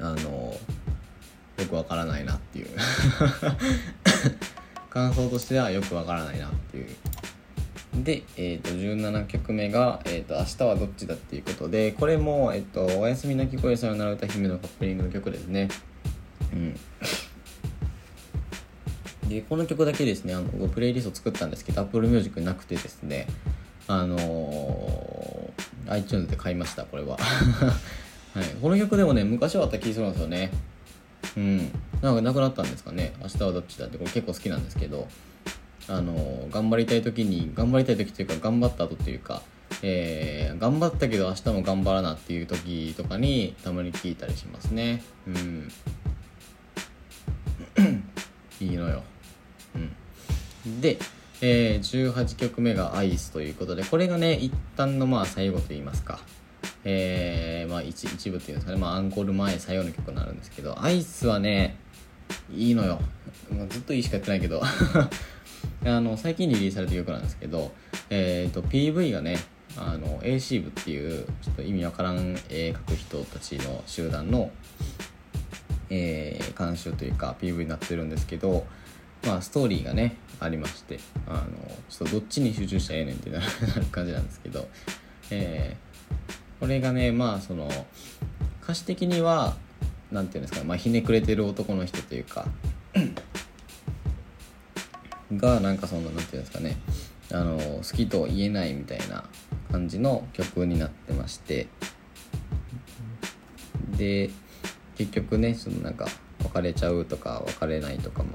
[0.00, 0.54] あの
[1.58, 2.68] よくわからないなっていう。
[4.90, 6.86] 感想としてはよくわからないなっていう。
[8.04, 15.68] で、えー、と17曲目が、えーと「明日はどっちだ」っていうことでこれも、えーと「おやすみなき声さよなら歌姫」のカップリングの曲ですね。
[16.52, 16.76] うん。
[19.28, 23.26] でこの曲だけですねあのプレイリスト作ったんですけど Apple Music なくてですね
[23.86, 27.18] あのー、iTunes で買いましたこれは。
[28.34, 30.50] はい、この曲でもね昔はあった気するんですよね。
[31.36, 31.58] うん。
[32.02, 33.12] なんかなくなったんですかね。
[33.20, 35.08] 明日はどっちだってこれ結構好きなんですけど。
[35.88, 39.42] あの、頑張りたい時に頑張りたい時っていうか頑張った後っていうか
[39.82, 45.02] えー、頑張ったけど明日も頑張らなっていう時とかにたまに聞いたりしますね。
[45.26, 45.68] うん。
[48.60, 49.02] いいのよ。
[50.66, 50.80] うん。
[50.80, 50.98] で
[51.40, 56.18] えー、18曲目がアイスということで、これがね、一旦のまあ最後と言いますか、
[56.84, 61.76] えー、まあ一一部っていうんですかね、まあアンコール前最後の曲になるんですけど、アイスはね、
[62.52, 62.98] いいのよ。
[63.68, 64.60] ずっといいしかやってないけど。
[65.84, 67.72] あの、最近リリースされた曲なんですけど、
[68.10, 69.38] え、ー、と、PV がね、
[69.76, 74.50] あの、AC 部っていう、ちょっと意味わからん絵描く人たちの集団の、
[75.90, 78.66] えー、監修というか PV になってるんですけど、
[79.26, 81.46] まあ、ストーリーがねありましてあの
[81.88, 83.46] ちょっとどっちに集中したらええねんってなる
[83.90, 84.68] 感じなんですけど、
[85.30, 87.68] えー、これがねまあその
[88.62, 89.56] 歌詞的には
[90.12, 92.46] なんていうんですか、まあ、ひねくれてる男の人というか
[95.36, 96.76] がなんかそのなんていうんですかね
[97.30, 99.24] あの好きと言えないみたいな
[99.70, 101.66] 感じの曲になってまして。
[103.96, 104.30] で
[104.96, 106.06] 結局ねそのなんか
[106.42, 108.30] 別れちゃうとか別れないとかも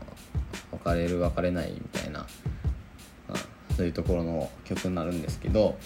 [0.72, 5.78] 別れる別れないみたいな、まあ、そういうところの曲になるんですけど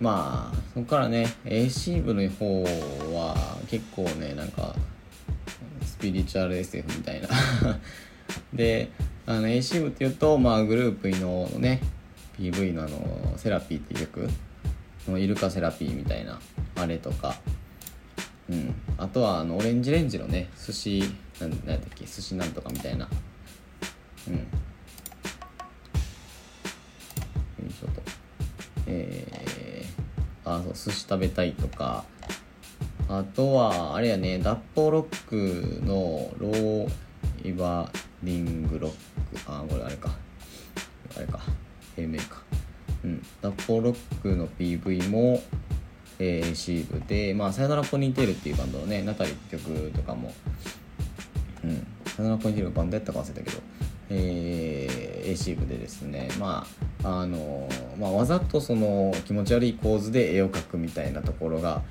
[0.00, 2.62] まあそこからね AC 部の方
[3.14, 4.74] は結構ねなんか
[5.82, 7.28] スピリチュアル SF みたいな。
[8.52, 8.90] で
[9.28, 11.82] あの AC 部っていうと、まあ、グループのね
[12.38, 14.26] PV のあのセラピーっていう曲
[15.06, 16.40] のイルカセラピーみたいな
[16.76, 17.36] あれとか。
[18.48, 21.02] うん、あとはあのオレンジレンジのね寿司
[21.38, 23.06] なんなんやっけ寿司なんとかみたいな。
[24.28, 24.34] うん。
[24.34, 24.40] よ
[27.68, 28.00] いしょと。
[28.86, 32.06] えー、あそう寿司食べたいとか。
[33.10, 36.90] あとはあれやね脱法ロックのロー
[37.44, 37.90] イバー
[38.22, 39.17] リングロック。
[39.46, 40.10] あこれあれか。
[41.16, 41.40] あれか。
[41.96, 42.42] 平面か。
[43.04, 43.22] うん。
[43.40, 45.42] 脱法ロックの PV も
[46.18, 50.32] えー、シーブで、まあ、さよならポニーテールっていうバンドのね、ナタリって曲とかも、
[51.64, 53.62] うん、さよならポニーテールのバンドやったか忘れたけど、
[54.10, 56.66] えー、A シーブでですね、ま
[57.04, 57.68] あ、あの
[58.00, 61.82] まあ、わざとその気持ち悪い構図で絵を描くみたいなところが、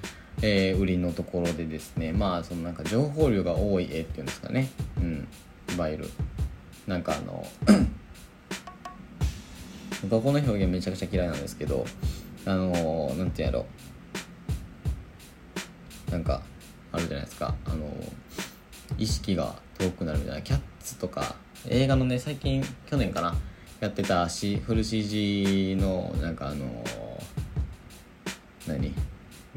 [0.42, 5.28] えー、売りのところでですね、まあ、そのなんか情報量が多い絵っていうんですかね、うん、
[5.74, 6.10] いわゆる、
[6.88, 7.46] なんかあの、
[10.10, 11.86] 僕はこの表現めちゃくちゃ嫌いなんですけど、
[12.46, 13.66] あのなんて言うんやろ。
[16.10, 16.42] なんか
[16.94, 17.54] あるじゃないですか。
[17.66, 17.92] あの
[18.98, 20.42] 意識が遠くなるみたいな。
[20.42, 21.36] キャッツとか
[21.68, 23.36] 映画のね最近去年かな。
[23.82, 26.84] やってたしフル CG のなんかあの
[28.66, 28.94] 何？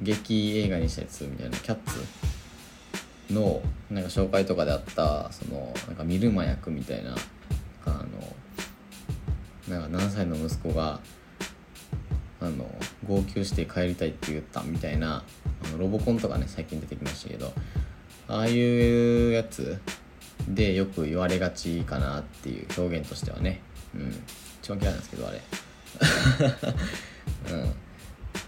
[0.03, 1.57] 劇映画にしたやつみたいな。
[1.59, 2.01] キャッツ
[3.31, 7.15] のなんか紹介とかであったそのなんか見る麻薬みたいな
[7.85, 8.05] あ
[9.69, 11.01] のなんか何歳の息子が
[12.41, 12.67] あの
[13.07, 15.23] 号泣して帰りたいって言ったみたいな
[15.65, 17.53] あのロボコンとかね最近出てきましたけど
[18.29, 19.81] ああいうやつ
[20.49, 23.61] でよく言われがちかなっていう表現としてはね。
[23.95, 24.15] うん。
[24.63, 25.41] 一番嫌いなんですけどあれ。
[27.53, 27.71] うん。
[27.71, 27.73] っ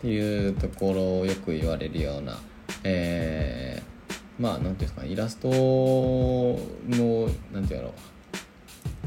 [0.00, 2.38] ていうところをよく言われるような
[2.84, 3.91] えー、
[4.38, 7.92] まあ何ていうんですかねイラストの何て言うやろう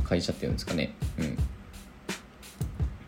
[0.05, 0.93] 会社っていうんですかね。
[1.17, 1.38] うん。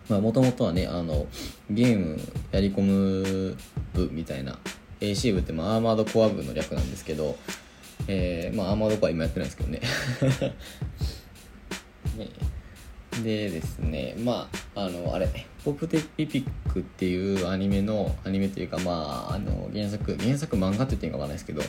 [0.10, 1.28] まあもともとはねあの
[1.70, 2.20] ゲーム
[2.52, 3.58] やり込む
[3.94, 4.58] 部みたいな
[5.00, 7.38] AC 部ってまあアーマードコア部の略なんですけど、
[8.08, 9.82] えー、まあアーマードコア今やってないですけどね。
[12.18, 12.30] ね。
[13.24, 15.28] でですねまああのあれ。
[15.68, 21.62] ポプテピピックっていうアニメのアニメというかまああの原作原作漫画って言っていいかわかんないですけど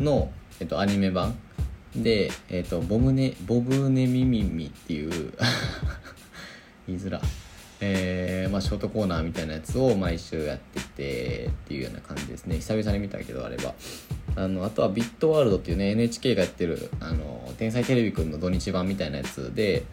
[0.00, 1.38] の、えっと、アニメ版。
[1.94, 5.32] で、えっと、ボブネボブネミミミっていう。
[6.88, 7.20] 言いづら。
[7.80, 12.56] えー、まあ、ショートコーナーみたいなやつを毎週やっててっていうような感じですね。
[12.56, 13.74] 久々に見たけどあれば
[14.34, 19.84] あのあとはビットワールドっていうね NHK がやってるあの天才テレビくんの土日版みたいなやつで、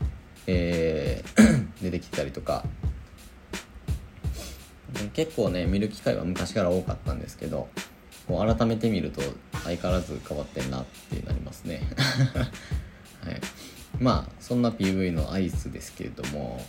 [0.47, 2.63] えー 出てきたりとか。
[5.13, 7.69] 結構ね見る機会は昔から多かったんですけど
[8.27, 9.21] こう改めて見ると
[9.63, 11.81] 相変わらず変わってんなってなりますね。
[13.23, 13.41] はい。
[13.99, 16.63] まあそんな PV のアイスですけれども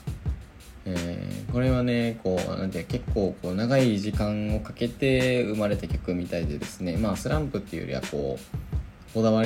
[0.84, 9.44] えー、これはねこうなんて結構こう長い時間をかけて生まれた曲みたいでですねまあスランプっていうよりはこうこだわ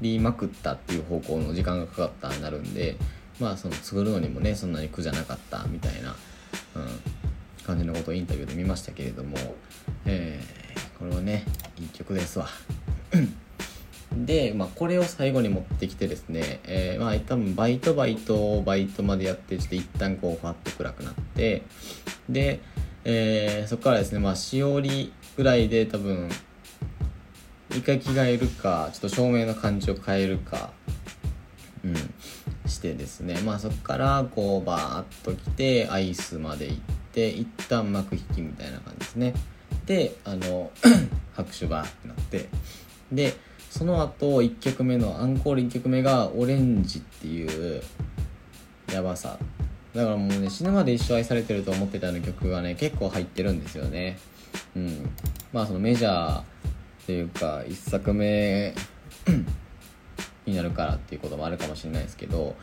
[0.00, 2.96] りまくったっていう方向の時間がかかったになるんで
[3.40, 6.14] まあその作るのにもねそんなに苦じゃなかったみたいな、
[6.76, 6.86] うん、
[7.66, 9.36] 感じのことをインタビューで見ましたけれども、
[10.04, 11.44] えー、これはね
[11.78, 12.46] いい曲ですわ。
[14.14, 21.62] で、まあ、これを最後に持ってきてですね、えー、まあ、多分バイトバイトバイトまでやって、ちょっと一旦こう、ファッと暗くなって、
[22.28, 22.60] で、
[23.04, 26.30] えー、そこからですね、まあ、しおりぐらいで多分、
[27.70, 30.70] 一回着替えるか、ちょっと照明の感じを変えるか、
[31.84, 31.94] うん、
[32.68, 39.34] してですね、まあ、そこから、こう、バーっと来て、アイスまで行って、一旦幕引きみたいな感じですね。
[39.86, 40.70] で、あの、
[41.34, 42.48] 拍手バーってなって、
[43.12, 43.34] で、
[43.76, 47.82] その後1曲目のアンコール1曲目が「オレンジ」っていう
[48.90, 49.38] やばさ。
[49.94, 54.18] だからもうね死ぬまで一生愛されてると思ってたような曲がね結構入ってるんですよね。
[54.74, 55.10] うん。
[55.52, 56.44] まあそのメジャーっ
[57.06, 58.74] ていうか1作目
[60.46, 62.56] になるからっていうこともあるかもしれないですけど、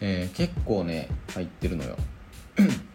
[0.00, 1.96] えー、結構ね入ってるのよ。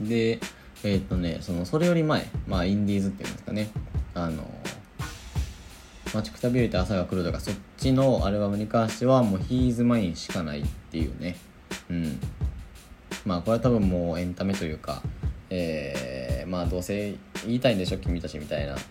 [0.00, 0.38] で
[0.84, 3.70] えっ、ー、とねそのそれより前まあインディーズっていうんですかね。
[4.14, 4.44] あの
[6.14, 11.36] 待ちくたびれて朝が来るとかそっちのアルバムに関してはもう「He's Mine」しかないっていうね。
[11.88, 12.20] うん。
[13.24, 15.02] まあこれは多分もうエンタメというか
[15.48, 17.14] えー、まあどうせ
[17.46, 18.76] 言いたいんでしょ君たちみたいな。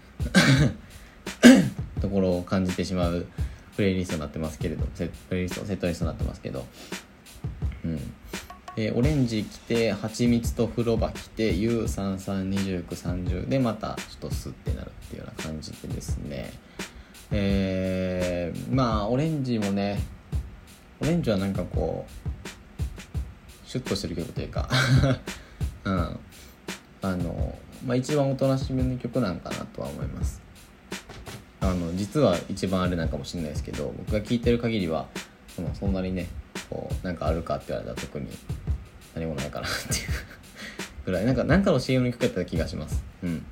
[2.01, 3.27] ところを感じてしまう
[3.75, 6.65] プレイリストになってますけれどプレイリストセットリストになってますけど。
[7.85, 7.99] うん。
[8.75, 16.51] でオレンジ着て蜂蜜と風呂場着て U332930 でまたちょっとスッてなるっていうような感じでですね。
[17.31, 19.99] えー、まあオレンジもね
[21.01, 24.69] オレンジはなんかこうシュッとしてる曲というか
[25.85, 26.19] うん。
[27.03, 30.41] あの、まあ、一番おとなしめの曲なんかなとは思います。
[31.61, 35.07] あの実は一番あれなんかもしれないですけど僕が聴いてる限りは
[35.55, 36.27] そのそんなにね
[36.69, 38.27] こうなんかあるかって言われたら特に
[39.15, 40.09] 何もないかなっていう
[41.05, 41.25] ぐらい。
[41.25, 43.03] なんかなんかの CM に曲やった気がします。
[43.23, 43.45] うん。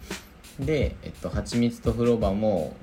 [0.60, 2.76] でえっと「蜂蜜と風呂場」も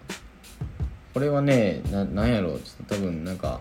[1.15, 2.61] これはねななんやろう。
[2.61, 3.61] ちょっと多分なんか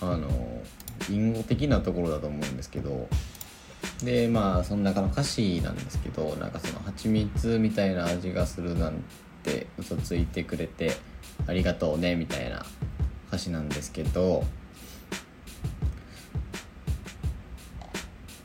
[0.00, 0.62] あの
[1.10, 3.08] 隠語的なところだと思うんですけど。
[4.04, 8.94] でまあその中の歌詞なんですけどなんかその蜂蜜みたいな味がするなん
[9.44, 10.96] て嘘ついてくれて
[11.46, 12.64] ありがとうねみたいな
[13.28, 14.44] 歌詞なんですけど、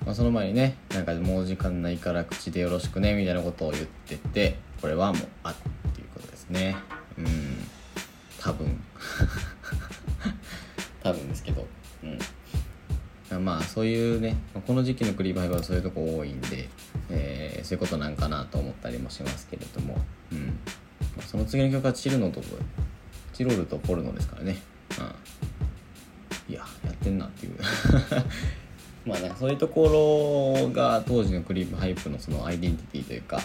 [0.07, 5.53] まあ、その前にねなんかもう時間ないから口でよろしくねみたいなことを言っててこれはもうあっ
[5.93, 6.77] ていうことですね。
[7.17, 7.27] うん。
[8.39, 8.81] 多分。
[11.03, 11.67] 多分ですけど。
[13.31, 13.43] うん。
[13.43, 16.69] まあそういうねこの時期のクリームハイはそういうとこ多いんで、
[17.09, 19.97] えー、そういうことなんかなと思ったりもしますけれども、
[20.31, 20.57] うん、
[21.25, 22.41] その次の曲はチルノと
[23.33, 24.57] チロルとポルノですからね、
[26.47, 27.57] うん、いややってんなっていう。
[29.07, 33.41] まあなんかそういうところが当時のクリームハイプのそのアイデンティティというか、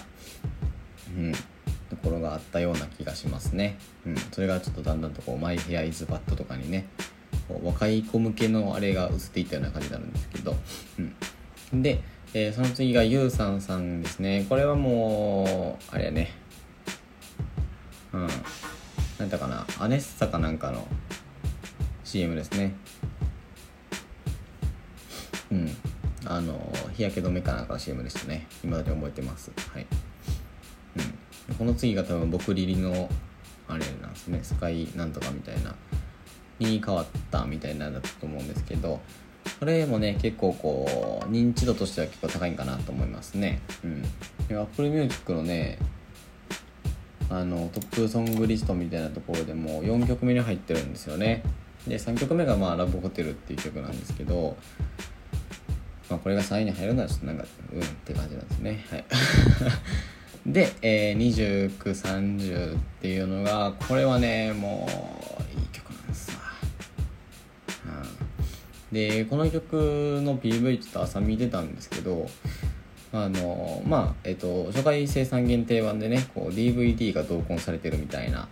[1.16, 6.88] うん、ところがあったような気がしますね、うん、それがちょっとだんだんとこうマイヘアイズバットとかにね
[7.48, 10.56] こう若い子向けのあれが映っていったような感じになるんですけど、
[11.72, 12.00] うん、で、
[12.34, 14.46] えー、その次がゆうさんさんですね。
[14.48, 16.32] これはもうあれやね。
[18.12, 18.28] うん。
[19.18, 19.66] 何だかな。
[19.78, 20.86] アネッサかなんかの
[22.04, 22.74] CM ですね。
[25.52, 25.70] うん。
[26.24, 28.46] あの日焼け止めかなんかの CM でしたね。
[28.64, 29.50] 今だけ覚えてます。
[29.72, 29.86] はい、
[31.48, 33.08] うん、この次が多分僕リリの
[33.68, 34.40] あれなんですね。
[34.42, 35.74] スカイなんとかみたいな
[36.58, 39.00] に変わったみたいなんだったと思うんですけど
[39.58, 43.60] これもね結構こう認知度としては結構高いんかなと思いますね。
[43.84, 44.02] うん。
[44.46, 45.78] で Apple Music のね
[47.28, 51.42] あのトップソングリストみたいなところでも4曲目に入ってるんですよね。
[51.88, 54.56] で3曲目がまあ「ラブホテル」っていう曲なんですけど
[56.12, 58.84] まあこれが3位に入るのはちょっとなんかうんって感じなんですね。
[58.90, 59.04] はい。
[60.46, 64.86] で、えー、2930っていうのがこれはねも
[65.56, 66.42] ういい曲なんですわ。
[68.92, 72.28] でこの曲の PV ちょっと朝見てたんですけど
[73.10, 78.48] あのまあえっと初回生産限定版でねこう DVD が同梱されてるみたいな、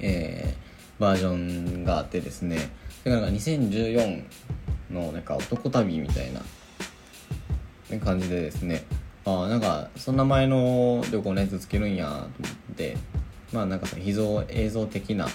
[0.00, 2.70] えー、バージョンがあってですね。
[3.04, 4.24] それから2014
[4.90, 8.84] のなんか男旅みたいな感じでですね。
[9.24, 12.28] ああなんかそんな前の旅行のやつつけるんやと思
[12.72, 12.96] って
[13.52, 15.26] まあなんかさ秘蔵映像的な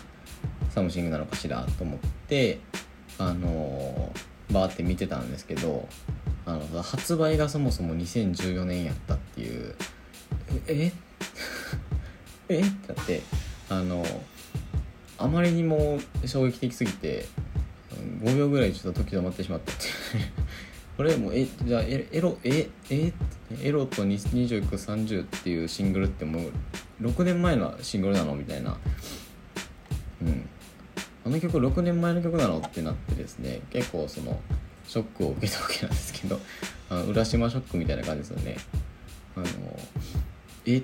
[0.69, 2.59] something なのかしらと思って
[3.17, 5.89] あのー、バーって見てたんですけど
[6.45, 9.75] あの発売がそもそも2014年やったっていう
[10.67, 10.91] え
[12.47, 12.61] え？
[12.61, 13.21] ってなって
[13.69, 14.05] あの
[15.17, 17.25] あまりにも衝撃的すぎて
[18.01, 19.71] 5秒ぐらいちょっと時止まってしまって。
[20.97, 23.13] これもうえじゃあエロええ
[23.61, 26.51] エロと2930っていうシングルってもう
[27.01, 28.35] 6年前のシングルなの？
[28.35, 28.77] みたいな。
[30.21, 30.49] うん。
[31.25, 32.59] あの曲6年前の曲なの？
[32.59, 33.61] ってなってですね。
[33.71, 34.39] 結構その
[34.87, 36.39] ショックを受けたわけなんですけど。
[36.89, 38.57] あの浦島ショックみたいな感じですよね。
[39.35, 39.45] あの
[40.65, 40.77] え？
[40.77, 40.83] っていう。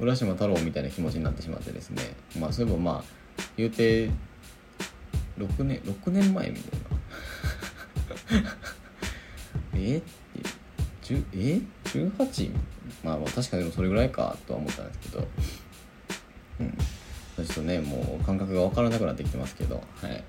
[0.00, 2.02] 浦島太郎みたいな気持ちになってしまってですね。
[2.38, 4.08] まあそういえばまあ言うて
[5.40, 8.56] 6年6年前みたいな。
[9.74, 9.98] え？
[9.98, 12.50] ってえ？18?
[13.04, 15.28] まあ確かにそれぐらいかとは思ったんですけど。
[16.60, 16.78] うん。
[17.44, 20.24] ちょっとねもう感覚が分からなくなってきてますけどはい。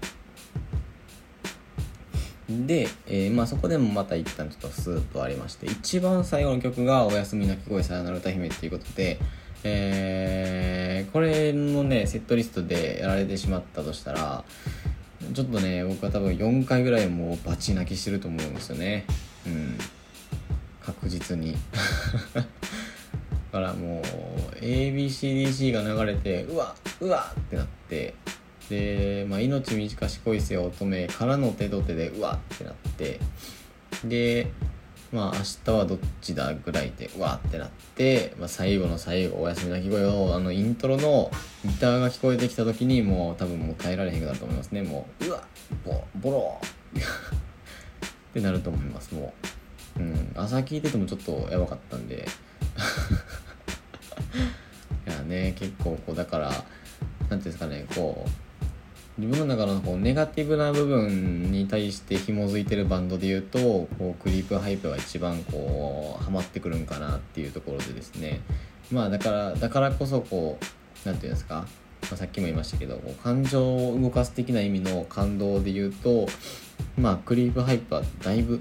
[2.50, 9.20] で、えー、まあそこでもまた一旦ちょっとスーッとありまして一番最後の曲が「おやすみ泣き声さよなら歌姫」っていうことで
[9.64, 14.44] えー、これのねセットリストでやられてしまったとしたら
[15.34, 19.06] ちょっとね僕は多分4回ぐらいもうバチ泣きしてると思うんですよね。
[19.46, 19.78] うん。
[20.82, 21.56] 確実に。
[22.34, 22.42] だ
[23.52, 28.14] からもう ABCDC が流れてうわうわってなって。
[28.70, 33.20] で、まあ、命短し恋せよ乙女からの手と手でうわってなって。
[34.06, 34.48] で
[35.12, 41.30] まあ明日はどっちだぐらいでうわってなって、まあ、最後の最後おやすみなき声をあのイントロの
[41.66, 44.84] ギターが聞こえてきた時にもう多分もう耐えられへんくなると思いますね。
[44.84, 45.44] もううわ
[45.84, 47.00] ボボロー。
[47.00, 49.34] ってなると思いますも
[49.98, 52.26] う、うん、朝聞いててもちょっとやばかったんで。
[55.08, 56.50] いやね結構こうだから
[57.30, 58.30] 何ていうんですかねこう
[59.22, 68.42] 自分の中のこうネガティブな部分に対して紐づいてるバンドで言うとこうクリープハイプが一番こうハマってくるんかなっていうところでですね。
[68.92, 70.66] まあだからだからこそこう
[71.06, 71.68] 何て言うんですか、ま
[72.14, 76.26] あ、さっきも言いましたけどこう感情を動かす的な意味の感動で言うと
[76.98, 78.60] まあクリープハイプはだいぶ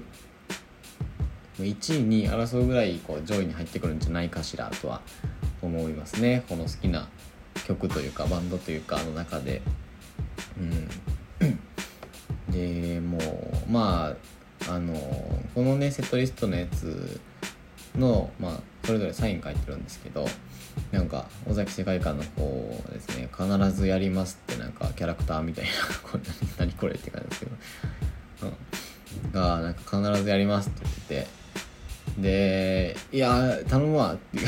[1.57, 5.01] 1位に争うぐらいこう上位に入ってくるんじゃないかしらとは
[5.63, 6.43] 思いますね。
[6.47, 7.07] この好きな
[7.65, 9.63] 曲というかバンドというかの中で。
[10.59, 10.89] うん。
[12.51, 14.13] でもうま
[14.67, 14.93] ああの
[15.55, 17.19] このねセットリストのやつ
[17.95, 20.25] のまあそれぞれサイン書いてるんですけど
[20.91, 25.71] なんか尾崎世界観の方ですね必ずやりますってなんかキャラクターみたいな
[26.03, 26.23] これ
[26.57, 27.51] 何これって感じですけど、
[29.23, 31.01] うん、がなんか必ずやりますって言って
[31.37, 31.41] て。
[32.17, 34.47] でいや頼むわっていう。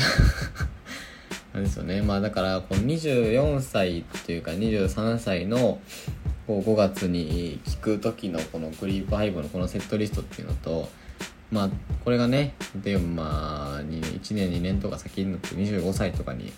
[1.54, 2.02] なんですよね。
[2.02, 5.78] まあだからこの24歳というか23歳の
[6.48, 10.88] こう5月に聞く時のこのクリープハイブのこのセットリストっていうのと
[11.52, 11.70] まあ
[12.04, 16.52] これがね例えばまあ1年2年とか先になって25歳とかに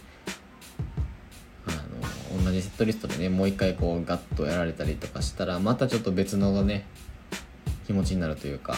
[1.66, 6.86] あの同じセットリストでねもう一回こうガッとやられたりとかしたらまたちょっと別のね
[7.86, 8.74] 気持ちになるというか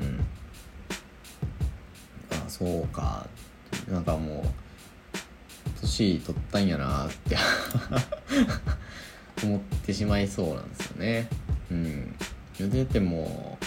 [0.00, 0.20] うん。
[2.30, 3.26] あそうか。
[3.90, 4.61] なんかもう
[5.82, 7.36] 年取ったんやなって。
[9.44, 11.28] 思ってしまいそうなんですよね。
[11.70, 12.14] うん。
[12.58, 13.58] 茹でても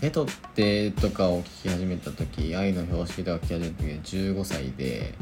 [0.00, 3.96] 手取ってとかを聞き始めた時愛の標識とか聞き始めた時は
[4.34, 5.14] 15歳で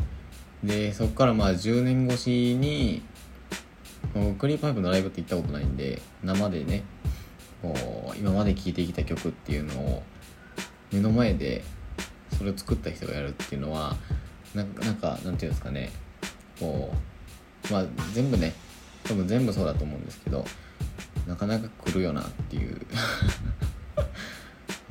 [0.62, 3.02] でそこからまあ10年越しに
[4.38, 6.84] クリーパイプのライブって行ったことないんで生でね
[7.60, 10.02] こう今まで聴いてきた曲っていうのを
[10.92, 11.62] 目の前で
[12.38, 13.96] それを作った人がやるっていうのは
[14.54, 15.90] なんかなんかなんていうんですかね。
[16.58, 16.92] こ
[17.68, 18.54] うまあ全部ね
[19.02, 20.44] 多分全部そうだと思うんですけど
[21.26, 22.80] なかなか来るよなっていう。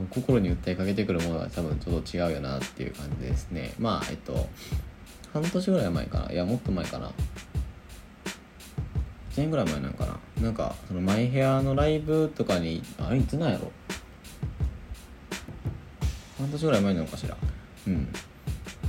[0.10, 3.74] 心に訴えかけてくるものは多分ちょっと違うよなっていう感じですね。
[3.80, 4.50] まあえっと
[5.32, 6.32] 半年ぐらい前かな。
[6.32, 7.08] いやもっと前かな。
[7.08, 7.12] 1
[9.38, 10.20] 年ぐらい前なんかな。
[10.42, 13.72] なんかそのマイヘアのライブとかにあれいつなんやろ。
[16.38, 17.38] 半年ぐらい前なのかしら。
[17.88, 18.08] うん。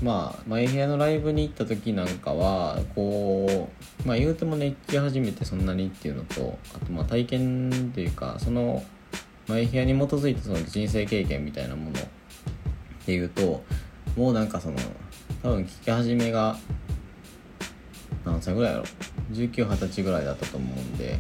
[0.02, 3.70] まあ、マイヘアのライブに行った時なんかはこ
[4.04, 8.84] うまあ言うても熱気始めてそんなにっていうのとあとまあ体験っていうかその
[9.46, 11.92] マイヘアに基づいてその人生経験みたいなものっ
[13.06, 13.62] ていうと
[14.16, 14.76] もうなんかその
[15.42, 16.56] 多分聞き始めが
[18.24, 18.84] 何歳ぐらいやろ
[19.32, 21.18] ？1920歳ぐらいだったと思うんで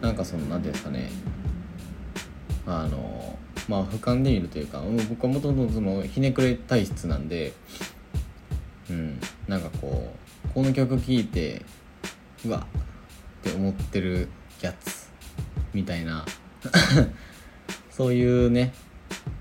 [0.00, 1.10] なんかその何ていうんですかね。
[2.66, 3.33] あの
[3.68, 7.52] まあ俯瞰で見るというか僕はもともとそのひねくれ体質なんで
[8.90, 10.12] うんなんかこ
[10.44, 11.62] うこの曲聴いて
[12.44, 12.66] うわ
[13.40, 14.28] って思ってる
[14.60, 15.10] やつ
[15.72, 16.24] みたいな
[17.90, 18.72] そういうね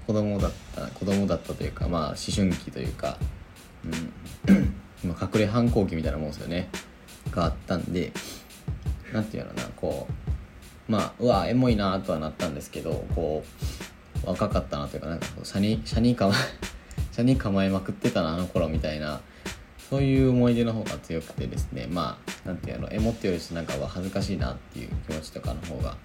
[0.08, 3.18] 子供だった子供だったというかまあ思春期というか、
[4.48, 6.70] うん、今隠れ反抗期みたいなもんですよね。
[7.32, 8.12] があったんで
[9.14, 10.08] 何て言うのかなこ
[10.90, 13.83] うまあうわエモいなとはなったんですけどこう
[14.26, 16.38] 若かったなというかなんか車に車に構え
[17.12, 19.22] 車に構えまくってたなあの頃みたいな
[19.90, 25.96] そういう思い出の方が強くてですねまあなんていうのエモってよりしなんかは恥ずかしいなっていう気持ちとかの方が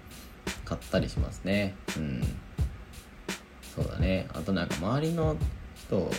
[0.65, 1.73] 買ったりしますね。
[1.97, 2.21] うん。
[3.75, 4.27] そうだね。
[4.33, 5.35] あとなんか周りの
[5.75, 6.11] 人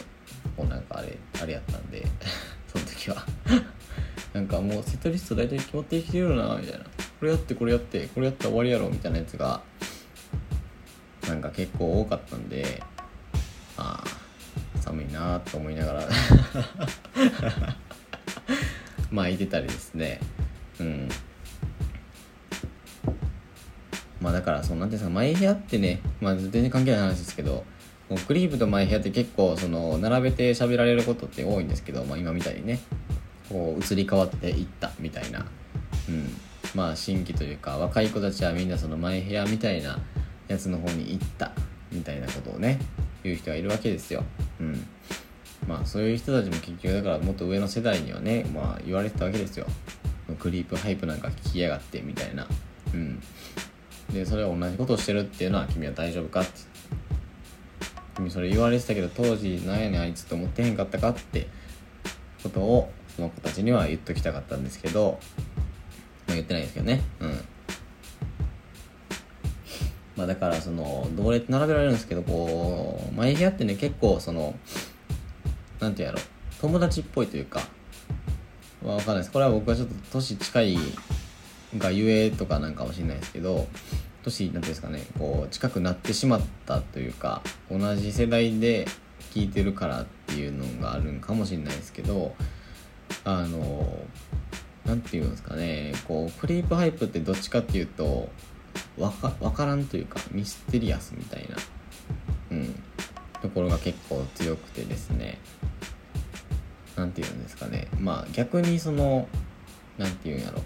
[0.57, 2.05] もなんかあれあれやったんで
[2.67, 3.25] その時は。
[4.35, 6.85] なんかもうセットリスト大体決まってきてるなみたいな。
[6.85, 9.63] これやってこれやってこれやったら終わりやろみたいなやつが
[11.29, 12.83] なんか結構多かったんで
[13.77, 16.09] ああ寒いなと思いながら。
[19.11, 20.21] まあいてたりですね。
[20.79, 21.09] うん。
[24.21, 27.65] まあだからそのなんていうんですかマイヘアってねまあ全然関係ない話ですけど
[28.09, 32.81] もうクリープとマイヘアって結構その並べて喋られることって多いんですけど、まあ、今みたいにね
[33.49, 35.47] こう移り変わっていったみたいな、
[36.09, 36.37] うん、
[36.75, 39.99] まあ新規というか若い子たちはみんなそのマイヘアみたいな
[40.51, 41.53] やつの方に行った
[41.93, 42.79] みたいなことをね
[43.23, 44.25] 言う人がいるわけですよ。
[44.61, 44.87] うん、
[45.67, 49.67] まあそういう人たちも結局だからもっと上の世代にはねまあ言われてたわけですよ。
[50.39, 52.47] クリープハイプなんか聞きやがってみたいな。
[52.93, 53.23] うん。
[54.13, 56.51] でそれは同じことをしてるっていうのは君は大丈夫かって。
[58.17, 61.47] 君それ言われてたけど当時なんやねんあいつって思ってへんかったかって
[62.43, 65.19] ことをその子たちには言っときたかったんですけど、
[66.27, 67.03] まあ、言ってないですけどね。
[67.21, 67.45] うん。
[70.21, 74.55] まあだからその同列並べられるんですけどこう前部屋ってね結構その
[75.81, 76.19] なんていうやろ。
[76.61, 77.63] 友達っぽいというか
[78.85, 79.33] わかんないです。
[79.33, 80.77] これは僕はちょっと年近い
[81.79, 83.67] がゆえとかなんかもしれないですけど
[84.23, 87.41] 年なんていうんですかねこう近くなってしまったというか
[87.71, 88.87] 同じ世代で
[89.33, 92.35] 聞いてるからっていうのがあるんかもしれないですけど
[93.25, 93.99] あの
[94.85, 98.29] なんていうんですかねこうクリープハイプってどっちかっていうと
[98.99, 101.57] わか分からんというかミステリアスみたいな、
[102.53, 102.83] うん、
[103.41, 105.39] ところが結構強くてですね。
[106.97, 107.89] 何て言うんですかね。
[107.99, 109.29] まあ逆にその
[109.97, 110.61] 何て言うんやろ。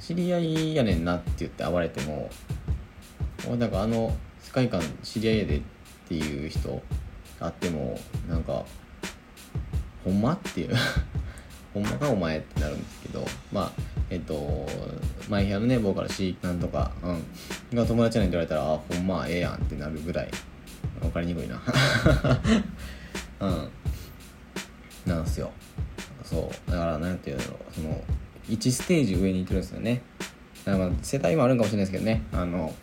[0.00, 2.30] 知り合いやねんなって言って暴れても
[3.58, 5.62] なんかあの世界観知り合いやでっ
[6.08, 6.82] ていう人
[7.40, 8.64] あってもなんか
[10.04, 10.74] ほんまっていう。
[11.78, 13.72] ほんまかお前ってなるんですけどまあ
[14.10, 14.66] えっと
[15.28, 17.24] 前部屋のねボーカル C なんとかうん。
[17.76, 20.30] が友達やねんて言われたらあほんまええやんってなるぐらい
[21.00, 21.60] 分かりにくいな。
[23.40, 23.68] うん。
[25.06, 25.50] なんすよ。
[26.24, 26.70] そう。
[26.70, 27.74] だからなんていうんだろう。
[27.74, 28.02] その
[28.48, 30.02] 1ステージ上に行ってるんですよね。
[30.64, 32.22] だからまあ世代もあるんかもしれないですけどね。
[32.32, 32.74] あの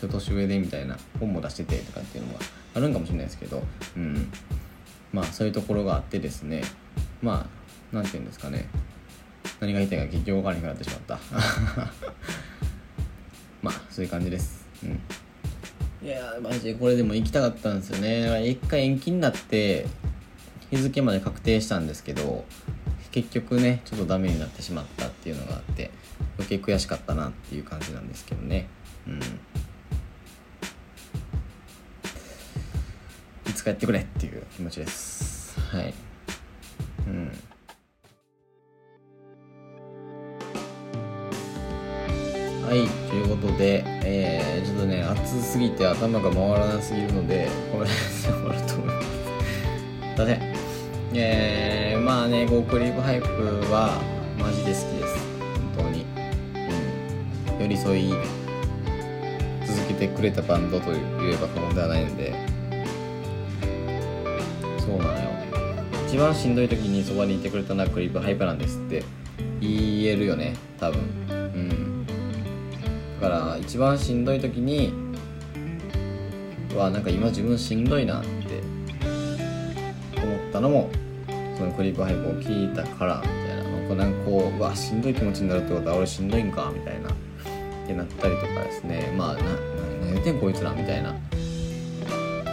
[0.00, 2.40] ちょっと年上でみたいな本も出しててとかっていうのが
[2.74, 3.62] あるんかもしれないですけど。
[3.96, 4.32] うん。
[5.12, 6.62] まあそういうところがあってですね。
[7.20, 7.61] まあ
[7.92, 8.68] なんていうんですかね。
[9.60, 11.20] 何が言いたいか結局分からなくなってしまった。
[13.62, 14.66] まあそういう感じです。
[14.82, 15.00] うん。
[16.04, 18.48] いやマジでこれでも行きたかったんですよね。
[18.48, 19.86] 一回延期になって
[20.70, 22.44] 日付まで確定したんですけど
[23.12, 25.90] 結局ねちょっとダメになってしまったっていうのがあって
[26.38, 28.68] 余計悔しかったなっていう感じなんですけどね。
[29.06, 29.20] うん。
[33.48, 35.60] いつかやってくれっていう気持ちです。
[35.60, 35.94] はい。
[37.06, 37.30] うん。
[42.72, 49.08] はいということで、えー、ちょっとね暑すぎて頭が回らなすぎるのでこの辺で終わると思います。
[49.08, 50.40] すいません
[51.12, 53.26] えー、まあねゴークリープハイプ
[53.70, 54.00] は
[54.38, 55.18] マジで好きです。
[55.76, 56.06] 本当に。
[57.50, 57.60] うん。
[57.60, 58.14] 寄り添い
[59.66, 60.96] 続けてくれたバンドとい
[61.30, 62.32] えば過言ではないので。
[64.78, 65.28] そうなのよ。
[66.08, 69.04] 一番しんどい時にそばにいてくれたのはクリープハイプなんですって
[69.60, 71.31] 言えるよね多分。
[73.22, 74.92] から一番しんどい時に
[76.76, 78.28] はなんか今自分しんどいなって
[80.20, 80.90] 思ったのも
[81.56, 83.62] そのクリープハイプを聞いたからみたいな。
[83.92, 87.10] なんかこううわしんどい気持ちになるってことは俺しんどいんかみたいな。
[87.10, 87.12] っ
[87.86, 89.14] てなったりとかですね。
[89.18, 89.42] まあな
[90.00, 91.14] 何言ってんこいつらみたいな。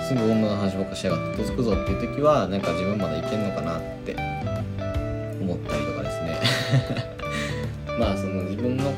[0.06, 4.18] すぐ女の話ばっかしやがってとつくぞっていう時はなんか自分まだいけんのかなって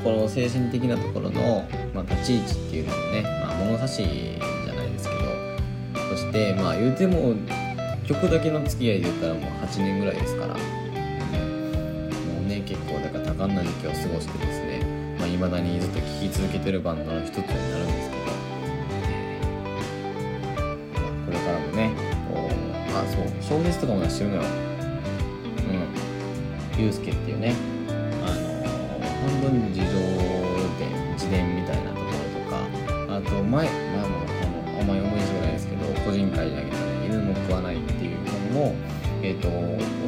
[0.04, 5.22] この精神的なところの、まあ、立ち位置っていうのもね、まあ、物差しじゃないですけど
[6.10, 7.36] そしてまあ言うても
[8.06, 10.60] 曲だけの付き合いで言ったらもう8年ぐらいですから、も
[12.44, 18.26] うね結構だから多感な時期を過ごしてですねいまあ、未だにずっと聴き続けてるバンドの一つになるんですけど、
[21.00, 21.94] まあ、これからもね
[22.34, 24.42] こうあそう小説とかも出してるのよ。
[24.42, 24.46] う
[26.78, 26.82] ん。
[26.82, 27.54] ゆうすけっていうね
[29.22, 29.86] 半分自動
[30.82, 32.66] で自伝みたいなところとか
[33.16, 33.62] あと前、ま
[34.04, 34.20] あ、もあ
[34.76, 38.18] のあんまり思い出がないですけど個人会であげたね犬も食わないっていう
[38.54, 38.74] 本も
[39.24, 39.50] えーと、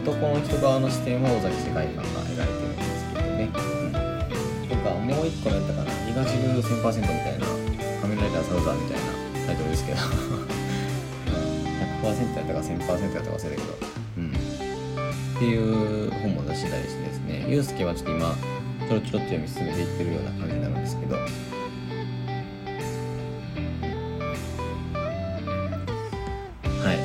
[0.02, 3.50] 男の人側の視点は尾崎世界観が描いてるんですけどね、う
[4.66, 7.46] ん、とかもう一個やったかな東ルー1000%みたいな
[8.02, 9.04] 仮面ライダーサウザーみたいな
[9.46, 9.98] タイトルですけど、
[12.10, 13.62] 100%やったか1000%やったか忘れたけど。
[14.18, 14.32] うん。
[14.32, 14.34] っ
[15.38, 17.46] ていう本も出してたりしてですね。
[17.48, 18.36] ユうスケはちょっと今
[18.96, 21.16] ろちょろっと読み進めていってるような感じになるんですけど。
[21.16, 21.22] は
[26.94, 26.98] い。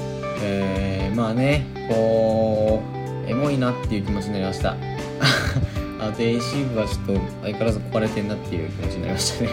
[0.42, 2.82] えー、まあねこ
[3.26, 4.76] うエモいなっていう気持ちになりました。
[6.00, 9.50] あと AC 部はちょっと相変わらず壊れてんなっていう気持ちになりましたね。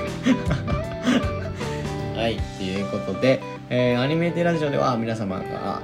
[2.15, 5.81] はいということで、えー、アニメテラジオでは皆様が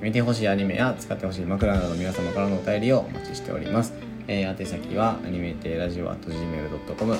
[0.00, 3.92] 見てほしいアニメや使ってほしい枕など皆様からのお便りをお待ちしております。
[4.28, 7.16] えー、宛先はアニメーテラジオ gmail.com、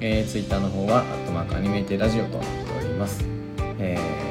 [0.00, 3.24] えー、Twitter の方はアットマークアニメーテラジオとなっております。
[3.78, 4.27] えー、